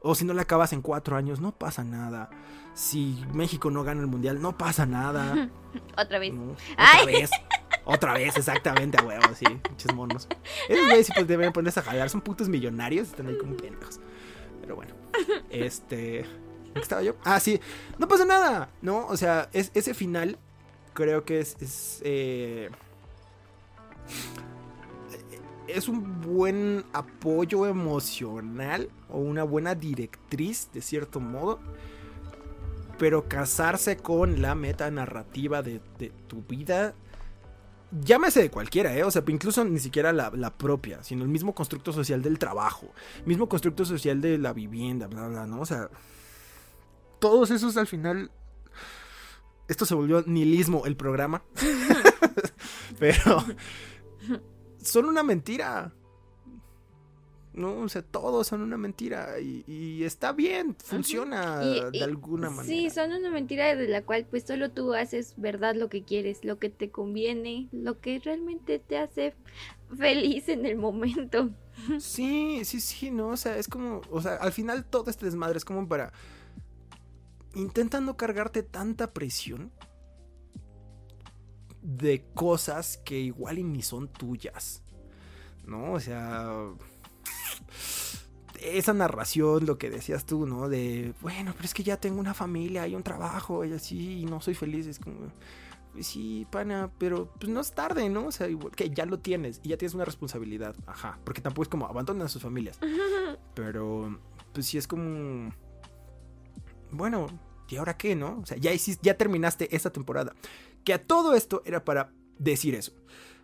[0.00, 2.30] O si no la acabas en cuatro años, no pasa nada.
[2.74, 5.50] Si México no gana el mundial, no pasa nada.
[5.98, 6.32] Otra vez.
[6.32, 7.30] otra vez.
[7.90, 9.46] Otra vez, exactamente, a huevo, sí.
[9.70, 10.28] Muchos monos.
[10.68, 12.10] Esos güeyes pues deben ponerse a jalar.
[12.10, 13.08] Son putos millonarios.
[13.08, 13.98] Están ahí como pendejos.
[14.60, 14.92] Pero bueno,
[15.48, 16.26] este...
[16.74, 17.14] ¿Qué estaba yo?
[17.24, 17.58] Ah, sí,
[17.96, 19.06] no pasa nada, ¿no?
[19.06, 20.38] O sea, es, ese final
[20.92, 21.56] creo que es...
[21.62, 22.70] es eh,
[25.66, 31.58] es un buen apoyo emocional o una buena directriz, de cierto modo.
[32.98, 35.80] Pero casarse con la meta narrativa de,
[36.26, 36.94] tu vida,
[37.90, 39.04] llámese de cualquiera, ¿eh?
[39.04, 42.88] O sea, incluso ni siquiera la, propia, sino el mismo constructo social del trabajo,
[43.24, 45.60] mismo constructo social de la vivienda, bla, bla, ¿no?
[45.60, 45.90] O sea,
[47.18, 48.30] todos esos al final.
[49.68, 51.42] Esto se volvió nihilismo el programa.
[52.98, 53.44] Pero
[54.82, 55.92] son una mentira.
[57.58, 62.64] No, o sea, todos son una mentira y, está bien, funciona de alguna manera.
[62.64, 66.44] Sí, son una mentira de la cual pues solo tú haces verdad lo que quieres,
[66.44, 69.34] lo que te conviene, lo que realmente te hace
[69.96, 71.50] feliz en el momento.
[71.98, 75.58] Sí, sí, sí, no, o sea, es como, o sea, al final todo este desmadre
[75.58, 76.12] es como para
[77.56, 79.72] intentando cargarte tanta presión
[81.82, 84.84] de cosas que igual y ni son tuyas.
[85.66, 85.92] ¿No?
[85.92, 86.50] O sea,
[88.60, 90.68] esa narración, lo que decías tú, ¿no?
[90.68, 94.24] De, bueno, pero es que ya tengo una familia, hay un trabajo y así, y
[94.24, 94.86] no soy feliz.
[94.86, 95.32] Es como,
[95.92, 98.26] pues sí, pana, pero pues no es tarde, ¿no?
[98.26, 100.74] O sea, que ya lo tienes y ya tienes una responsabilidad.
[100.86, 102.78] Ajá, porque tampoco es como abandonan a sus familias.
[103.54, 104.18] Pero,
[104.52, 105.52] pues sí es como,
[106.90, 107.26] bueno,
[107.68, 108.38] ¿y ahora qué, no?
[108.40, 110.34] O sea, ya, hiciste, ya terminaste esta temporada.
[110.84, 112.92] Que a todo esto era para decir eso.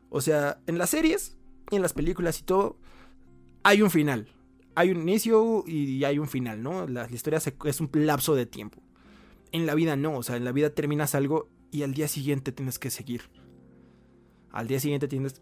[0.09, 1.37] O sea, en las series,
[1.71, 2.79] en las películas y todo,
[3.65, 4.29] hay un final.
[4.77, 6.87] Hay un inicio y hay un final, ¿no?
[6.87, 8.81] La, historia es un lapso de tiempo.
[9.53, 12.53] En la vida no, o sea, en la vida terminas algo y al día siguiente
[12.53, 13.23] tienes que seguir.
[14.51, 15.41] Al día siguiente tienes,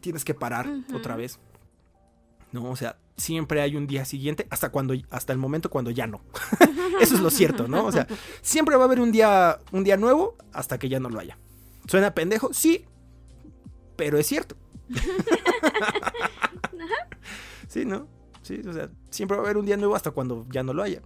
[0.00, 1.38] tienes que parar otra vez.
[2.52, 2.70] ¿no?
[2.70, 6.22] O sea, siempre hay un día siguiente hasta cuando hasta el momento cuando ya no.
[7.00, 7.84] Eso es lo cierto, ¿no?
[7.86, 8.06] O sea,
[8.42, 11.38] siempre va a haber un día un día nuevo hasta que ya no lo haya.
[11.86, 12.52] ¿Suena pendejo?
[12.52, 12.84] Sí.
[13.96, 14.56] Pero es cierto.
[17.76, 18.08] sí, ¿no?
[18.42, 20.82] Sí, o sea, siempre va a haber un día nuevo hasta cuando ya no lo
[20.82, 21.02] haya.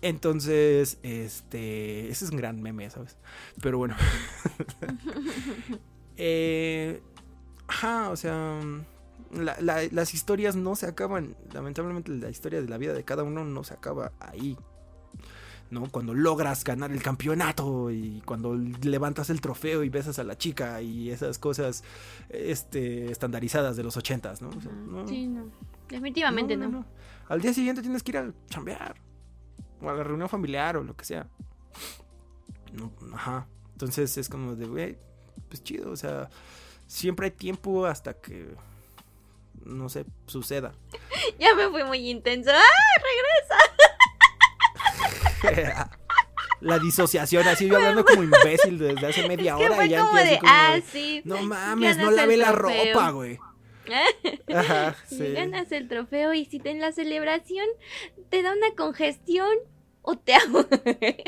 [0.00, 3.16] Entonces, este, ese es un gran meme, ¿sabes?
[3.60, 3.96] Pero bueno.
[6.16, 7.02] eh,
[7.66, 8.60] ajá, o sea,
[9.32, 11.36] las historias no se acaban.
[11.52, 14.56] Lamentablemente la historia de la vida de cada uno no se acaba ahí.
[15.72, 15.90] ¿No?
[15.90, 20.82] Cuando logras ganar el campeonato y cuando levantas el trofeo y besas a la chica
[20.82, 21.82] y esas cosas
[22.28, 24.50] este, estandarizadas de los ochentas, ¿no?
[25.08, 25.50] sí, no.
[25.88, 26.84] Definitivamente no,
[27.28, 28.96] Al día siguiente tienes que ir a chambear
[29.80, 31.26] o a la reunión familiar o lo que sea.
[33.14, 33.48] ajá.
[33.72, 34.98] Entonces es como de, güey,
[35.48, 36.28] pues chido, o sea,
[36.86, 38.54] siempre hay tiempo hasta que
[39.64, 40.74] no sé, suceda.
[41.38, 42.50] Ya me fui muy intenso.
[42.50, 43.71] ¡Ah, regresa!
[46.60, 49.84] la disociación, así yo hablando como imbécil desde hace media hora.
[49.84, 51.22] y ya como de, ah, sí.
[51.24, 53.38] No mames, no lavé la ropa, güey.
[54.54, 55.32] Ajá, sí.
[55.32, 57.66] ganas el trofeo y si te en la celebración
[58.30, 59.50] te da una congestión
[60.02, 60.64] o te hago.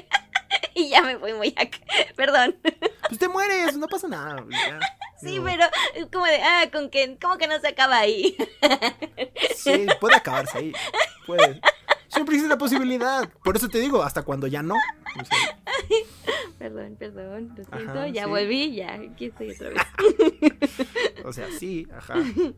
[0.75, 1.79] y ya me fui muy acá.
[2.17, 2.57] Perdón.
[3.09, 4.45] Pues te mueres, no pasa nada.
[5.21, 5.65] Sí, pero
[6.13, 8.37] como de, ah, con que, como que no se acaba ahí.
[9.57, 10.73] Sí, puede acabarse ahí.
[11.27, 11.61] Puede.
[12.15, 13.29] Siempre existe la posibilidad.
[13.43, 14.77] Por eso te digo, hasta cuando ya no.
[16.59, 19.83] Perdón, perdón, lo siento, ya volví, ya, aquí estoy otra vez.
[21.25, 22.15] o sea, sí, ajá.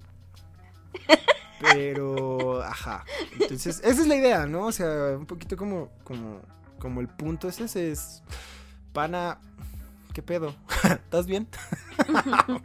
[1.61, 3.05] Pero, ajá.
[3.33, 4.67] Entonces, esa es la idea, ¿no?
[4.67, 6.43] O sea, un poquito como, como,
[6.79, 8.23] como el punto es ese, es,
[8.93, 9.41] pana,
[10.13, 10.55] ¿qué pedo?
[10.85, 11.49] ¿Estás bien?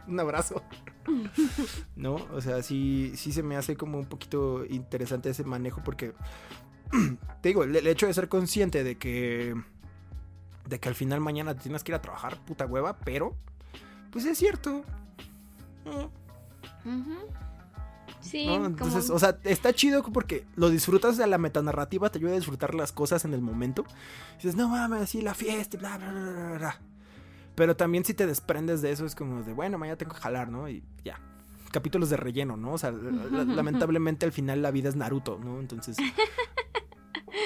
[0.06, 0.62] un abrazo.
[1.96, 2.14] ¿No?
[2.32, 6.12] O sea, sí, sí se me hace como un poquito interesante ese manejo porque,
[7.42, 9.54] te digo, el, hecho de ser consciente de que,
[10.68, 13.36] de que al final mañana tienes que ir a trabajar, puta hueva, pero,
[14.10, 14.84] pues es cierto.
[18.20, 22.36] Sí, Entonces, o sea, está chido porque lo disfrutas de la metanarrativa, te ayuda a
[22.36, 23.84] disfrutar las cosas en el momento.
[24.36, 26.80] dices, no mames, así la fiesta, bla, bla, bla, bla, bla.
[27.54, 30.48] Pero también si te desprendes de eso es como de, bueno, mañana tengo que jalar,
[30.48, 30.68] ¿no?
[30.68, 31.20] Y ya.
[31.70, 32.74] Capítulos de relleno, ¿no?
[32.74, 35.58] O sea, lamentablemente al final la vida es Naruto, ¿no?
[35.58, 35.96] Entonces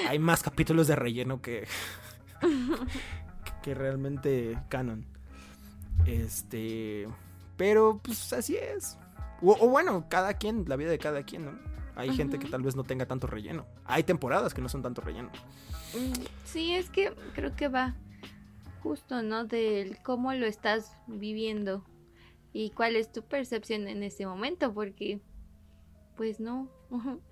[0.07, 1.67] hay más capítulos de relleno que,
[3.61, 5.05] que realmente canon.
[6.05, 7.07] Este,
[7.57, 8.97] pero pues así es.
[9.41, 11.51] O, bueno, cada quien, la vida de cada quien, ¿no?
[11.95, 13.65] Hay gente que tal vez no tenga tanto relleno.
[13.85, 15.29] Hay temporadas que no son tanto relleno.
[15.95, 16.13] Mm,
[16.45, 17.95] sí, es que creo que va
[18.83, 19.45] justo, ¿no?
[19.45, 21.83] Del cómo lo estás viviendo
[22.53, 25.19] y cuál es tu percepción en este momento, porque,
[26.15, 26.69] pues no,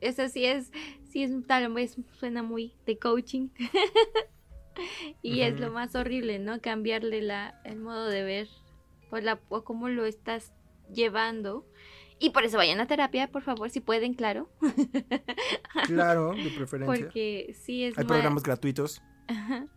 [0.01, 0.71] Eso sí es,
[1.09, 3.49] sí es tal vez suena muy de coaching.
[5.21, 6.59] y es lo más horrible, ¿no?
[6.61, 8.47] Cambiarle la, el modo de ver
[9.11, 10.53] o, la, o cómo lo estás
[10.93, 11.65] llevando.
[12.19, 14.49] Y por eso vayan a terapia, por favor, si pueden, claro.
[15.85, 17.05] Claro, de preferencia.
[17.05, 19.01] Porque sí es Hay ma- programas gratuitos.
[19.27, 19.67] Ajá.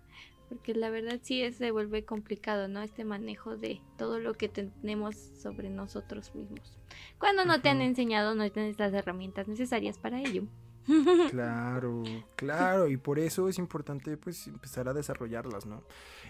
[0.49, 2.83] Porque la verdad sí se vuelve complicado, ¿no?
[2.83, 6.79] Este manejo de todo lo que tenemos sobre nosotros mismos.
[7.19, 10.45] Cuando no te han enseñado, no tienes las herramientas necesarias para ello.
[11.31, 12.03] Claro,
[12.35, 15.85] claro, y por eso es importante pues empezar a desarrollarlas, ¿no?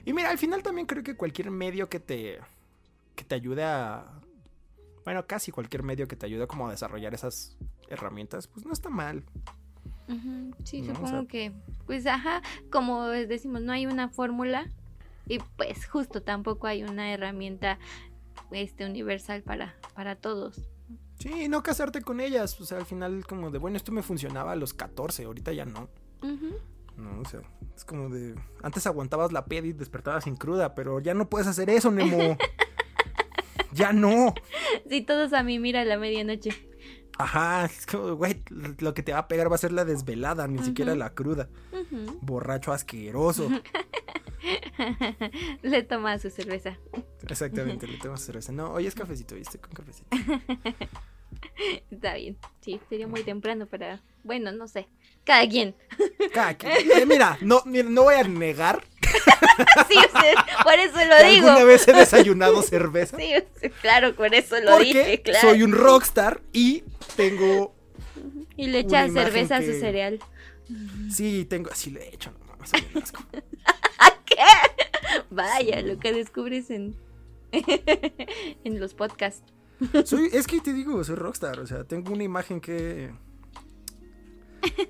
[0.05, 2.41] Y mira, al final también creo que cualquier medio que te
[3.15, 4.21] que te ayude a
[5.05, 7.57] bueno, casi cualquier medio que te ayude como a desarrollar esas
[7.89, 9.25] herramientas, pues no está mal.
[10.09, 10.93] Ujú, Sí, ¿no?
[10.93, 11.53] O supongo sea- que,
[11.87, 14.67] pues, ajá, como decimos, no hay una fórmula
[15.27, 17.79] y pues justo tampoco hay una herramienta
[18.51, 20.61] este universal para, para todos.
[21.19, 24.53] Sí, no casarte con ellas, o sea, al final como de, bueno, esto me funcionaba
[24.53, 25.89] a los 14, ahorita ya no.
[26.97, 27.41] No, o sea,
[27.77, 31.47] es como de, antes aguantabas la peda y despertabas sin cruda, pero ya no puedes
[31.47, 32.37] hacer eso, Nemo.
[33.73, 34.35] ya no.
[34.89, 36.68] Sí, todos a mí, mira la medianoche.
[37.19, 38.43] Ajá, es como, güey,
[38.79, 41.49] lo que te va a pegar va a ser la desvelada, ni siquiera la cruda.
[42.23, 43.51] Borracho asqueroso.
[45.63, 46.79] Le toma su cerveza.
[47.29, 48.53] Exactamente, le tomas cerveza.
[48.53, 49.59] No, hoy es cafecito, ¿viste?
[49.59, 50.09] Con cafecito.
[51.91, 54.89] Está bien, sí, sería muy temprano para, bueno, no sé,
[55.25, 55.75] cada quien.
[56.33, 58.83] Cada quien- eh, mira, no, mira, no voy a negar
[59.89, 59.97] Sí,
[60.63, 61.49] por eso lo digo.
[61.49, 63.17] alguna vez he desayunado cerveza.
[63.17, 65.49] Sí, sí, claro, por eso lo porque dije, claro.
[65.49, 66.85] soy un rockstar y
[67.17, 67.75] tengo.
[68.57, 70.21] Y le echa cerveza a que- su cereal.
[71.11, 71.71] Sí, tengo.
[71.71, 73.23] Así le he hecho, no mames, soy un asco.
[74.25, 74.37] ¿Qué?
[75.31, 76.95] Vaya, lo que descubres en,
[77.53, 79.43] en los podcasts.
[80.05, 81.59] Soy, es que te digo, soy rockstar.
[81.61, 83.11] O sea, tengo una imagen que.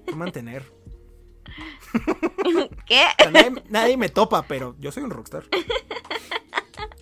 [0.07, 0.65] que mantener.
[2.87, 3.03] ¿Qué?
[3.19, 5.45] O sea, nadie, nadie me topa, pero yo soy un rockstar.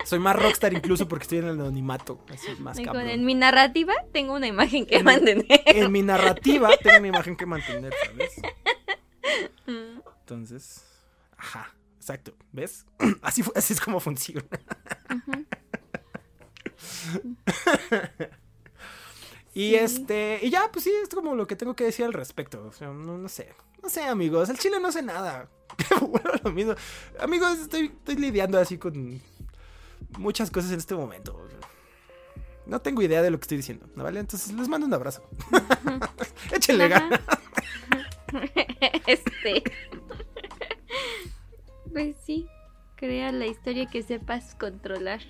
[0.05, 2.25] Soy más rockstar incluso porque estoy en el anonimato.
[2.33, 3.09] Así más cabrón.
[3.09, 5.47] en mi narrativa tengo una imagen que En- mantener.
[5.67, 8.33] En mi narrativa tengo una imagen que mantener, ¿sabes?
[10.21, 10.85] Entonces,
[11.37, 12.35] ajá, exacto.
[12.53, 12.87] ¿Ves?
[13.23, 14.45] Así, así es como funciona.
[19.57, 19.75] Y Sí.
[19.77, 22.63] este, y ya, pues sí, es como lo que tengo que decir al respecto.
[22.67, 23.49] O sea, no, no sé.
[23.83, 24.51] No sé, amigos.
[24.51, 25.49] El chile no sé nada.
[26.03, 26.75] bueno, lo mismo.
[27.19, 29.19] Amigos, estoy, estoy lidiando así con
[30.19, 31.41] muchas cosas en este momento.
[32.67, 34.21] No tengo idea de lo que estoy diciendo, ¿no vale?
[34.21, 35.23] Entonces les mando un abrazo.
[36.53, 37.21] Échenle ganas.
[39.07, 39.63] Este.
[41.93, 42.47] Pues sí,
[42.97, 45.21] crea la historia que sepas controlar.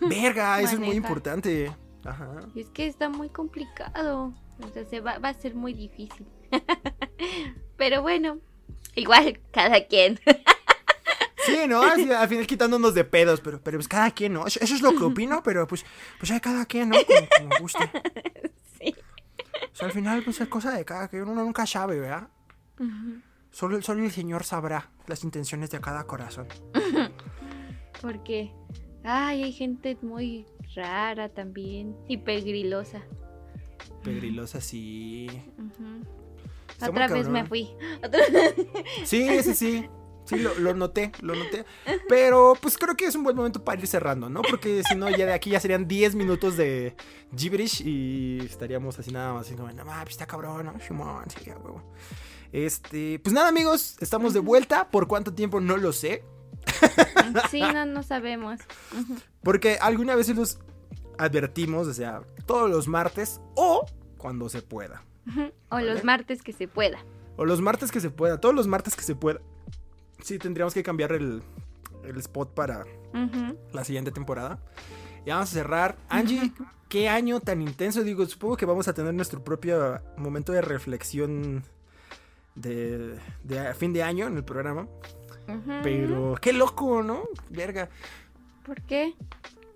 [0.00, 1.70] Verga, eso es muy importante.
[2.04, 2.40] Ajá.
[2.54, 4.34] Y es que está muy complicado.
[4.62, 6.26] O sea, se va, va a ser muy difícil.
[7.76, 8.38] Pero bueno,
[8.94, 10.18] igual, cada quien.
[11.46, 11.82] Sí, ¿no?
[11.82, 14.46] Al final quitándonos de pedos, pero, pero pues cada quien, ¿no?
[14.46, 15.84] Eso, eso es lo que opino, pero pues,
[16.18, 16.96] pues ya cada quien, ¿no?
[17.06, 17.90] Como, como guste.
[18.78, 18.94] Sí.
[19.72, 22.28] O sea, al final, pues es cosa de cada quien, uno nunca sabe, ¿verdad?
[23.50, 26.46] Solo, solo el Señor sabrá las intenciones de cada corazón.
[28.00, 28.52] Porque,
[29.02, 33.02] ay, hay gente muy rara también y pegrilosa.
[34.02, 35.28] Pegrilosa, sí.
[36.80, 37.32] Otra vez cabrón.
[37.32, 37.70] me fui.
[39.04, 39.88] Sí, sí, sí.
[40.24, 41.64] Sí, lo, lo noté, lo noté.
[42.08, 44.42] Pero pues creo que es un buen momento para ir cerrando, ¿no?
[44.42, 46.94] Porque si no, ya de aquí ya serían 10 minutos de
[47.36, 50.80] gibberish y estaríamos así nada más así como, no mames, está cabrón, ¿no?
[50.80, 51.82] Simón, sí, a huevo.
[52.52, 54.88] Este, pues nada, amigos, estamos de vuelta.
[54.90, 55.60] ¿Por cuánto tiempo?
[55.60, 56.22] No lo sé.
[57.50, 58.58] Sí, no, no sabemos.
[59.42, 60.58] Porque alguna vez los
[61.18, 63.86] advertimos, o sea, todos los martes o
[64.16, 65.04] cuando se pueda.
[65.68, 65.94] O Vale.
[65.94, 66.98] los martes que se pueda.
[67.36, 69.40] O los martes que se pueda, todos los martes que se pueda.
[70.22, 71.42] Sí, tendríamos que cambiar el,
[72.04, 72.84] el spot para
[73.72, 74.58] la siguiente temporada.
[75.24, 75.96] Y vamos a cerrar.
[76.08, 76.52] Angie,
[76.88, 78.02] qué año tan intenso.
[78.02, 81.62] Digo, supongo que vamos a tener nuestro propio momento de reflexión
[82.54, 84.88] de, de fin de año en el programa.
[85.82, 87.24] Pero qué loco, ¿no?
[87.48, 87.88] Verga.
[88.64, 89.14] ¿Por qué?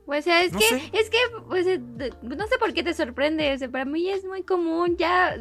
[0.06, 0.90] O sea, es No que, sé.
[0.92, 1.18] es que,
[1.48, 1.80] pues, eh,
[2.22, 5.34] no sé por qué te sorprende, o sea, para mí es muy común, ya,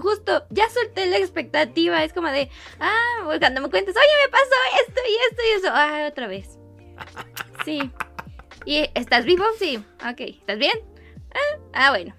[0.00, 4.30] justo, ya solté la expectativa, es como de, ah, pues, cuando me cuentas, oye, me
[4.30, 6.58] pasó esto y esto y eso, ah, otra vez.
[7.64, 7.90] Sí.
[8.66, 9.44] ¿Y estás vivo?
[9.58, 9.82] Sí.
[10.10, 10.78] Ok, ¿estás bien?
[11.34, 12.14] Ah, ah, bueno.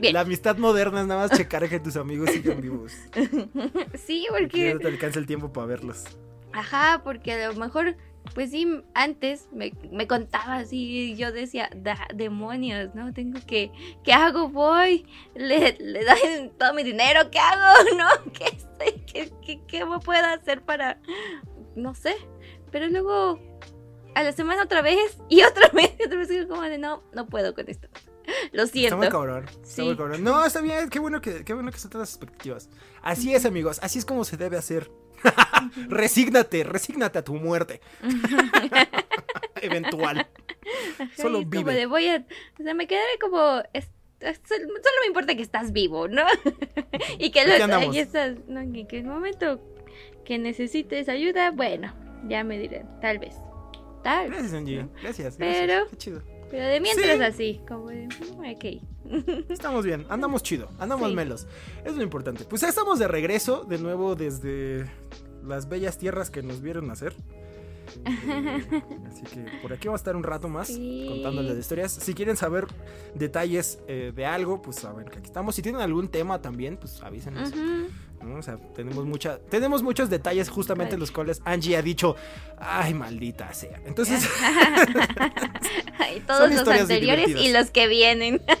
[0.00, 0.12] Bien.
[0.12, 2.92] La amistad moderna es nada más checar que tus amigos sigan vivos.
[4.06, 6.04] Sí, porque, no te alcanza el tiempo para verlos.
[6.58, 7.96] Ajá, porque a lo mejor
[8.34, 13.12] pues sí, antes me, me contaba así, y yo decía, "Da- demonios, ¿no?
[13.14, 13.72] Tengo que,
[14.04, 14.50] ¿qué hago?
[14.50, 17.88] Voy, le, le doy todo mi dinero, ¿qué hago?
[17.96, 18.06] ¿No?
[18.34, 21.00] ¿Qué, estoy- qué, qué, qué me puedo hacer para,
[21.74, 22.14] no sé?
[22.70, 23.40] Pero luego,
[24.14, 27.26] a la semana otra vez, y otra vez, y otra vez, como de, no, no
[27.28, 27.88] puedo con esto.
[28.52, 28.96] Lo Está siento.
[28.98, 29.44] muy cabrón.
[29.48, 29.82] Está Sí.
[29.82, 30.22] muy cabrón.
[30.22, 30.90] No, está bien.
[30.90, 32.68] Qué bueno que, qué bueno que se las expectativas.
[33.00, 33.78] Así es, amigos.
[33.82, 34.90] Así es como se debe hacer.
[35.88, 37.80] resígnate, resígnate a tu muerte.
[39.62, 40.26] Eventual.
[41.16, 41.74] Solo Ay, como vive.
[41.74, 42.24] de voy a,
[42.58, 46.22] o sea, me quedaré como, solo me importa que estás vivo, ¿no?
[47.18, 48.62] y que lo, ahí estás, ¿no?
[48.62, 49.60] Y que el momento
[50.24, 51.94] que necesites ayuda, bueno,
[52.28, 53.34] ya me diré, tal vez,
[54.04, 54.28] tal.
[54.28, 54.86] Gracias, Angie.
[55.02, 55.36] Gracias.
[55.38, 55.88] Pero- gracias.
[55.90, 56.22] Qué chido.
[56.50, 57.22] Pero de mientras Sí.
[57.22, 58.08] así, como de,
[58.38, 58.82] ok.
[59.48, 61.14] Estamos bien, andamos chido, andamos Sí.
[61.16, 61.46] melos.
[61.84, 62.44] Es lo importante.
[62.44, 64.86] Pues ya estamos de regreso, de nuevo desde
[65.44, 67.14] las bellas tierras que nos vieron nacer.
[68.04, 71.06] Eh, así que por aquí vamos a estar un rato más Sí.
[71.08, 71.90] contándoles de historias.
[71.92, 72.66] Si quieren saber
[73.14, 75.54] detalles eh, de algo, pues saben que aquí estamos.
[75.54, 77.48] Si tienen algún tema también, pues avísenos.
[77.50, 77.88] Ujú.
[78.26, 78.36] ¿no?
[78.38, 81.00] O sea, tenemos mucha, tenemos muchos detalles justamente Ay.
[81.00, 82.14] los cuales Angie ha dicho,
[82.58, 83.80] ay, maldita sea.
[83.86, 84.28] Entonces,
[86.26, 88.42] todos los anteriores y los que vienen.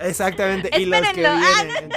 [0.00, 1.26] exactamente, y los que.
[1.26, 1.90] Ah, vienen.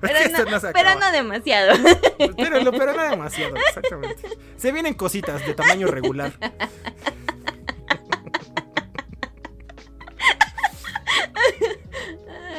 [0.00, 1.72] Pero no, pero demasiado.
[2.18, 4.28] Espérenlo, pero no demasiado, exactamente.
[4.56, 6.32] Se vienen cositas de tamaño regular.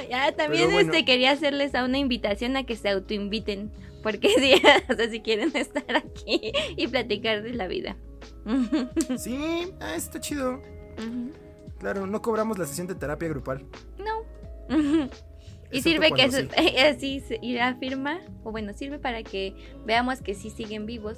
[0.09, 0.91] Ya, también Pero bueno.
[0.93, 3.71] este quería hacerles a una invitación a que se autoinviten.
[4.01, 7.97] Porque sí, o sea, si quieren estar aquí y platicar de la vida.
[9.17, 10.61] Sí, ah, está chido.
[11.83, 13.65] Claro, no cobramos la sesión de terapia grupal.
[13.97, 14.23] No.
[15.69, 16.21] Y sirve que
[16.87, 19.55] así se irá firma, o bueno, sirve para que
[19.87, 21.17] veamos que sí siguen vivos.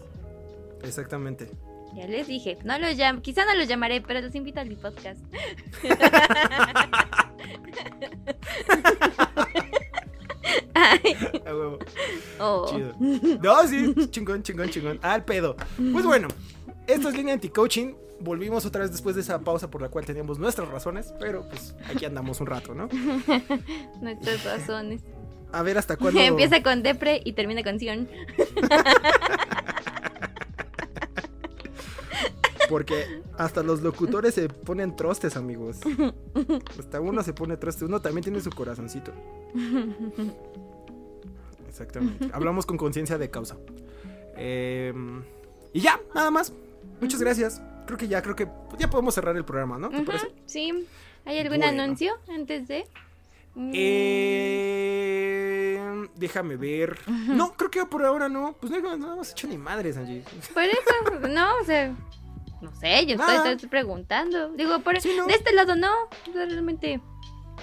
[0.82, 1.51] Exactamente.
[1.93, 4.76] Ya les dije, no los llam quizá no los llamaré, pero los invito a mi
[4.76, 5.20] podcast.
[10.74, 11.80] Ay, A huevo.
[12.39, 12.66] oh.
[12.70, 12.95] Chido.
[13.41, 14.99] No, sí, chingón, chingón, chingón.
[15.01, 15.57] Al pedo.
[15.91, 16.30] Pues bueno,
[16.88, 17.93] esto es línea anti-coaching.
[18.19, 21.75] Volvimos otra vez después de esa pausa por la cual teníamos nuestras razones, pero pues
[21.89, 22.88] aquí andamos un rato, ¿no?
[24.01, 25.01] Nuestras razones.
[25.51, 26.19] A ver hasta cuándo.
[26.21, 28.07] Empieza con depre y termina con Sion.
[32.69, 35.77] Porque hasta los locutores se ponen trostes, amigos.
[36.79, 37.86] Hasta uno se pone troste.
[37.86, 39.11] Uno también tiene su corazoncito.
[41.69, 42.29] Exactamente.
[42.33, 43.55] Hablamos con conciencia de causa.
[44.36, 44.91] Eh,
[45.73, 46.53] y ya, nada más.
[47.01, 47.61] Muchas gracias.
[47.86, 48.47] Creo que ya, creo que
[48.79, 49.89] ya podemos cerrar el programa, ¿no?
[49.89, 50.31] ¿Te Ujú, parece?
[50.45, 50.88] Sí.
[51.25, 51.81] ¿Hay algún Bueno.
[51.83, 52.88] anuncio antes de?
[53.55, 53.71] Mm,
[54.65, 56.97] Eh, déjame ver.
[57.07, 58.55] No, creo que por ahora no.
[58.59, 60.23] Pues no, no hemos hecho ni madres, Angie.
[60.53, 61.93] Por eso, no, o sea,
[62.61, 64.49] no sé, yo estoy, preguntando.
[64.53, 65.25] Digo, por Sí, ¿no?
[65.27, 65.91] de este lado no,
[66.33, 66.99] realmente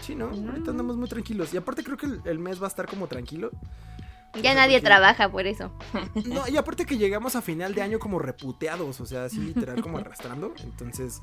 [0.01, 0.31] Sí, ¿no?
[0.31, 0.53] No.
[0.53, 1.53] Ahorita andamos muy tranquilos.
[1.55, 3.51] Y aparte creo que el, el mes va a estar como tranquilo.
[4.41, 5.73] Ya nadie porque- trabaja por eso.
[6.27, 9.83] No, y aparte que llegamos a final de año como reputeados, o sea, así literal
[9.83, 10.55] como arrastrando.
[10.63, 11.21] Entonces,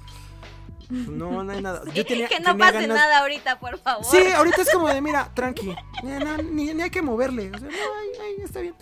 [0.90, 1.84] no, no hay nada.
[1.94, 4.04] Yo tenía, que no tenía pase ganas- nada ahorita, por favor.
[4.06, 5.76] Sí, ahorita es como de, mira, tranqui.
[6.04, 7.52] no, ni, ni hay que moverle.
[7.54, 8.74] O sea, no, ay, ay, está bien.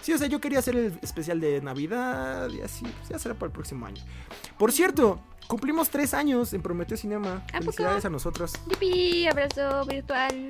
[0.00, 2.82] Sí, o sea, yo quería hacer el especial de Navidad y así.
[2.84, 4.02] Pues ya será para el próximo año.
[4.58, 7.42] Por cierto, cumplimos tres años en Prometeo Cinema.
[7.52, 7.72] ¿A poco?
[7.72, 8.52] Felicidades a nosotros.
[8.70, 10.48] Yipi, abrazo virtual.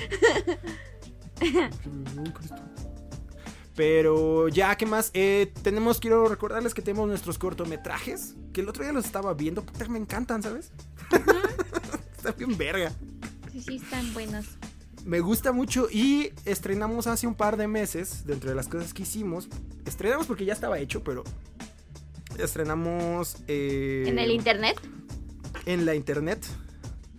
[3.76, 5.10] Pero ya, ¿qué más?
[5.14, 8.34] Eh, tenemos, quiero recordarles que tenemos nuestros cortometrajes.
[8.52, 9.64] Que el otro día los estaba viendo.
[9.64, 10.70] Puta, me encantan, ¿sabes?
[12.16, 12.92] está bien verga.
[13.52, 14.46] Sí, sí, están buenos.
[15.04, 19.02] Me gusta mucho y estrenamos hace un par de meses, dentro de las cosas que
[19.02, 19.48] hicimos.
[19.84, 21.24] Estrenamos porque ya estaba hecho, pero
[22.38, 23.36] estrenamos...
[23.48, 24.80] Eh, ¿En el internet?
[25.66, 26.44] En la internet.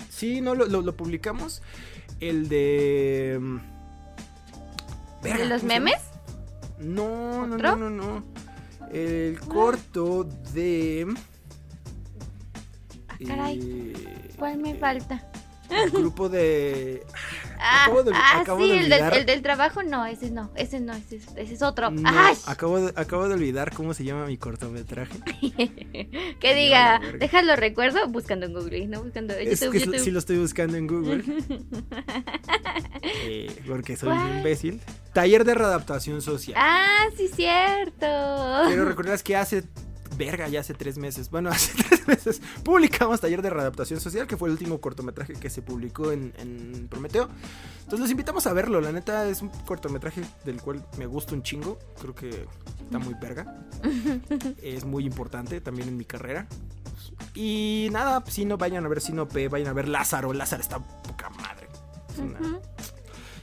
[0.09, 1.61] Sí, no, lo, lo, publicamos.
[2.19, 3.37] El de...
[3.39, 3.57] Mm,
[5.23, 6.01] ¿De los memes?
[6.79, 8.23] No, no, no, no, no.
[8.91, 11.07] El corto de.
[13.07, 13.59] Ah, caray.
[13.59, 15.29] Eh, ¿Cuál me falta?
[15.69, 17.03] El grupo de.
[17.59, 21.91] Ah, ah sí, el, del, trabajo no, ese no, ese no, ese, es otro.
[22.45, 25.19] acabo, de, acabo de olvidar cómo se llama mi cortometraje.
[26.39, 29.75] que diga, déjalo recuerdo buscando en Google, no buscando en YouTube.
[29.75, 31.23] Es que sí lo estoy buscando en Google.
[33.27, 34.81] Eh, porque soy un imbécil.
[35.13, 36.57] Taller de readaptación social.
[36.59, 38.07] Ah, sí, cierto.
[38.67, 39.63] Pero recuerdas que hace
[40.17, 44.37] verga, ya hace tres meses, bueno, hace tres meses publicamos Taller de Readaptación Social, que
[44.37, 47.29] fue el último cortometraje que se publicó en, en, Prometeo.
[47.79, 51.43] Entonces los invitamos a verlo, la neta es un cortometraje del cual me gusta un
[51.43, 52.45] chingo, creo que
[52.83, 53.65] está muy verga,
[54.61, 56.47] es muy importante también en mi carrera.
[57.33, 61.29] Y nada, si no vayan a ver Sinope, vayan a ver Lázaro, Lázaro está poca
[61.29, 61.67] madre.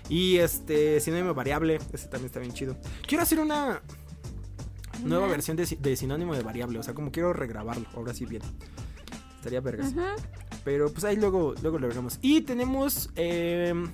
[0.08, 2.76] Y este, sinónimo variable, ese también está bien chido.
[3.06, 3.80] Quiero hacer una
[5.04, 6.78] nueva versión de, sinónimo de variable.
[6.78, 7.86] O sea, como quiero regrabarlo.
[7.94, 8.42] Ahora sí bien.
[9.36, 9.94] Estaría vergas.
[10.64, 12.18] Pero pues ahí luego, luego lo veremos.
[12.22, 13.10] Y tenemos.
[13.16, 13.90] Em,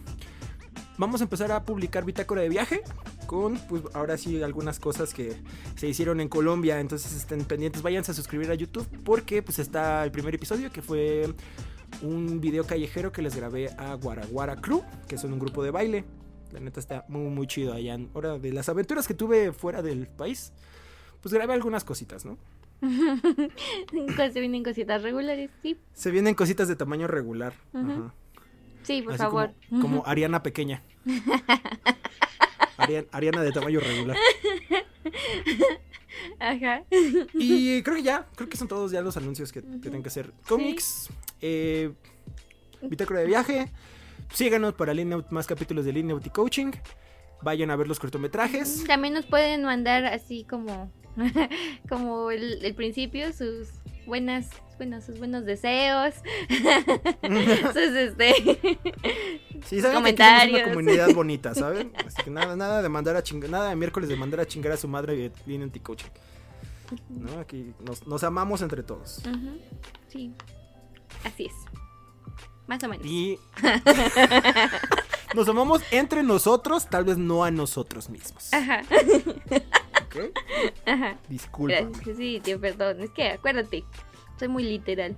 [0.99, 2.83] vamos a empezar a publicar bitácora de viaje.
[3.27, 5.37] Con, pues ahora sí, algunas cosas que
[5.77, 6.81] se hicieron en Colombia.
[6.81, 7.83] Entonces estén pendientes.
[7.83, 8.87] Váyanse a suscribir a YouTube.
[9.05, 11.33] Porque pues está el primer episodio que fue
[12.03, 14.83] un video callejero que les grabé a Guaraguara Crew.
[15.07, 16.05] Que son un grupo de baile.
[16.53, 17.95] La neta está muy, muy chido allá.
[17.95, 20.53] En hora de las aventuras que tuve fuera del país
[21.21, 22.39] pues grabé algunas cositas, ¿no?
[22.81, 25.77] se vienen cositas regulares, sí.
[25.95, 27.55] Se vienen cositas de tamaño regular.
[28.83, 29.53] Sí, por favor.
[29.69, 30.83] Como, Ariana pequeña.
[33.13, 34.17] Ariana, de tamaño regular.
[36.39, 36.85] Ajá.
[37.35, 40.33] Y creo que ya, creo que son todos ya los anuncios que, tienen que hacer.
[40.47, 41.11] Cómics,
[41.41, 41.93] eh,
[42.83, 43.71] bitácora de viaje.
[44.33, 44.93] Síganos para
[45.31, 46.71] más capítulos de Lineout y Coaching.
[47.43, 48.85] Vayan a ver los cortometrajes.
[48.85, 50.91] También nos pueden mandar así como
[51.89, 53.69] como el, principio, sus
[54.07, 56.15] buenas, bueno, sus buenos deseos,
[57.73, 58.35] sus este
[59.65, 60.59] sí, saben comentarios.
[60.59, 61.93] Que una comunidad bonita, ¿saben?
[62.07, 64.73] Así que nada, nada de mandar a chingar, nada de miércoles de mandar a chingar
[64.73, 66.09] a su madre y en coaching.
[67.11, 67.41] ¿No?
[67.41, 69.21] Aquí nos, nos, amamos entre todos.
[70.09, 70.33] Sí,
[71.25, 71.53] así es.
[72.67, 73.07] Más o menos.
[73.07, 73.39] Y
[75.35, 78.53] nos amamos entre nosotros, tal vez no a nosotros mismos.
[78.53, 78.83] Ajá.
[80.87, 81.19] Ajá.
[81.29, 81.89] Disculpa.
[82.17, 83.03] Sí, tío, perdón.
[83.03, 83.85] Es que acuérdate,
[84.39, 85.17] soy muy literal.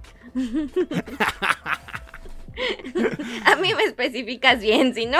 [3.44, 5.18] A mí me especificas bien, si no.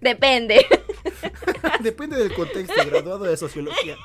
[0.00, 0.66] Depende.
[1.80, 3.96] Depende del contexto, graduado de sociología.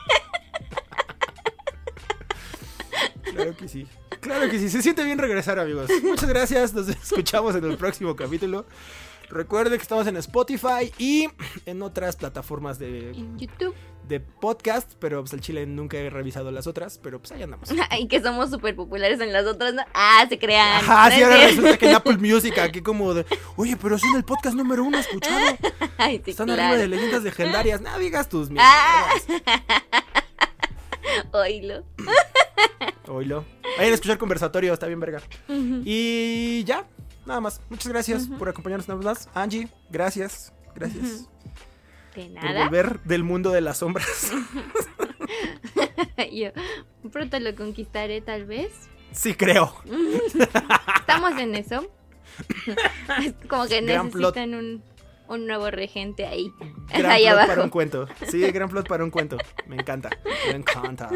[3.23, 3.87] Claro que sí.
[4.21, 4.69] Claro que sí.
[4.69, 5.89] Se siente bien regresar, amigos.
[6.03, 6.73] Muchas gracias.
[6.73, 8.65] Nos escuchamos en el próximo capítulo.
[9.29, 11.29] Recuerde que estamos en Spotify y
[11.65, 13.73] en otras plataformas de YouTube.
[14.05, 17.69] De podcast, pero pues el chile nunca he revisado las otras, pero pues ahí andamos.
[17.97, 19.83] y que somos súper populares en las otras, ¿no?
[19.93, 20.83] Ah, se crean.
[20.85, 24.25] Ah, sí, ahora resulta que en Apple Music, aquí como de, oye, pero son el
[24.25, 25.57] podcast número uno escuchado.
[25.97, 27.79] Ay, sí, Están arriba de leyendas legendarias.
[27.79, 28.67] No digas tus mierdas.
[28.69, 29.09] Ah.
[31.31, 31.85] Oílo.
[33.07, 33.45] Oílo.
[33.77, 35.21] Vayan a escuchar conversatorio, está bien verga.
[35.47, 36.85] Y ya,
[37.25, 37.61] nada más.
[37.69, 39.29] Muchas gracias por acompañarnos una vez más.
[39.33, 40.53] Angie, gracias.
[40.75, 41.27] Gracias.
[42.15, 42.47] De nada.
[42.47, 44.31] Por volver del mundo de las sombras.
[46.31, 46.49] Yo
[47.11, 48.71] pronto lo conquistaré, tal vez.
[49.11, 49.75] Sí, creo.
[50.99, 51.87] Estamos en eso.
[53.49, 54.83] Como que necesitan un,
[55.31, 56.53] un nuevo regente ahí.
[56.89, 57.47] Gran ahí plot abajo.
[57.47, 58.07] para un cuento.
[58.29, 59.37] Sí, gran plot para un cuento.
[59.67, 60.09] Me encanta.
[60.47, 61.09] Me encanta.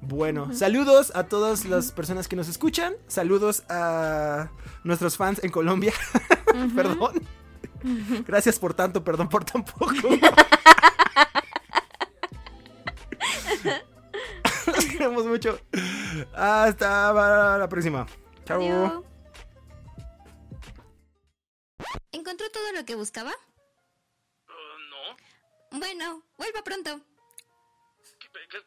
[0.00, 2.94] Bueno, saludos a todas las personas que nos escuchan.
[3.06, 4.50] Saludos a
[4.84, 5.92] nuestros fans en Colombia.
[6.74, 7.22] Perdón.
[8.26, 9.92] Gracias por tanto, perdón por tan poco.
[14.66, 15.58] Los queremos mucho.
[16.34, 18.06] Hasta la próxima.
[18.44, 19.11] Chao.
[22.12, 23.32] ¿Encontró todo lo que buscaba?
[24.90, 25.78] no.
[25.78, 27.00] Bueno, vuelva pronto.
[28.20, 28.62] ¿Qué- qué-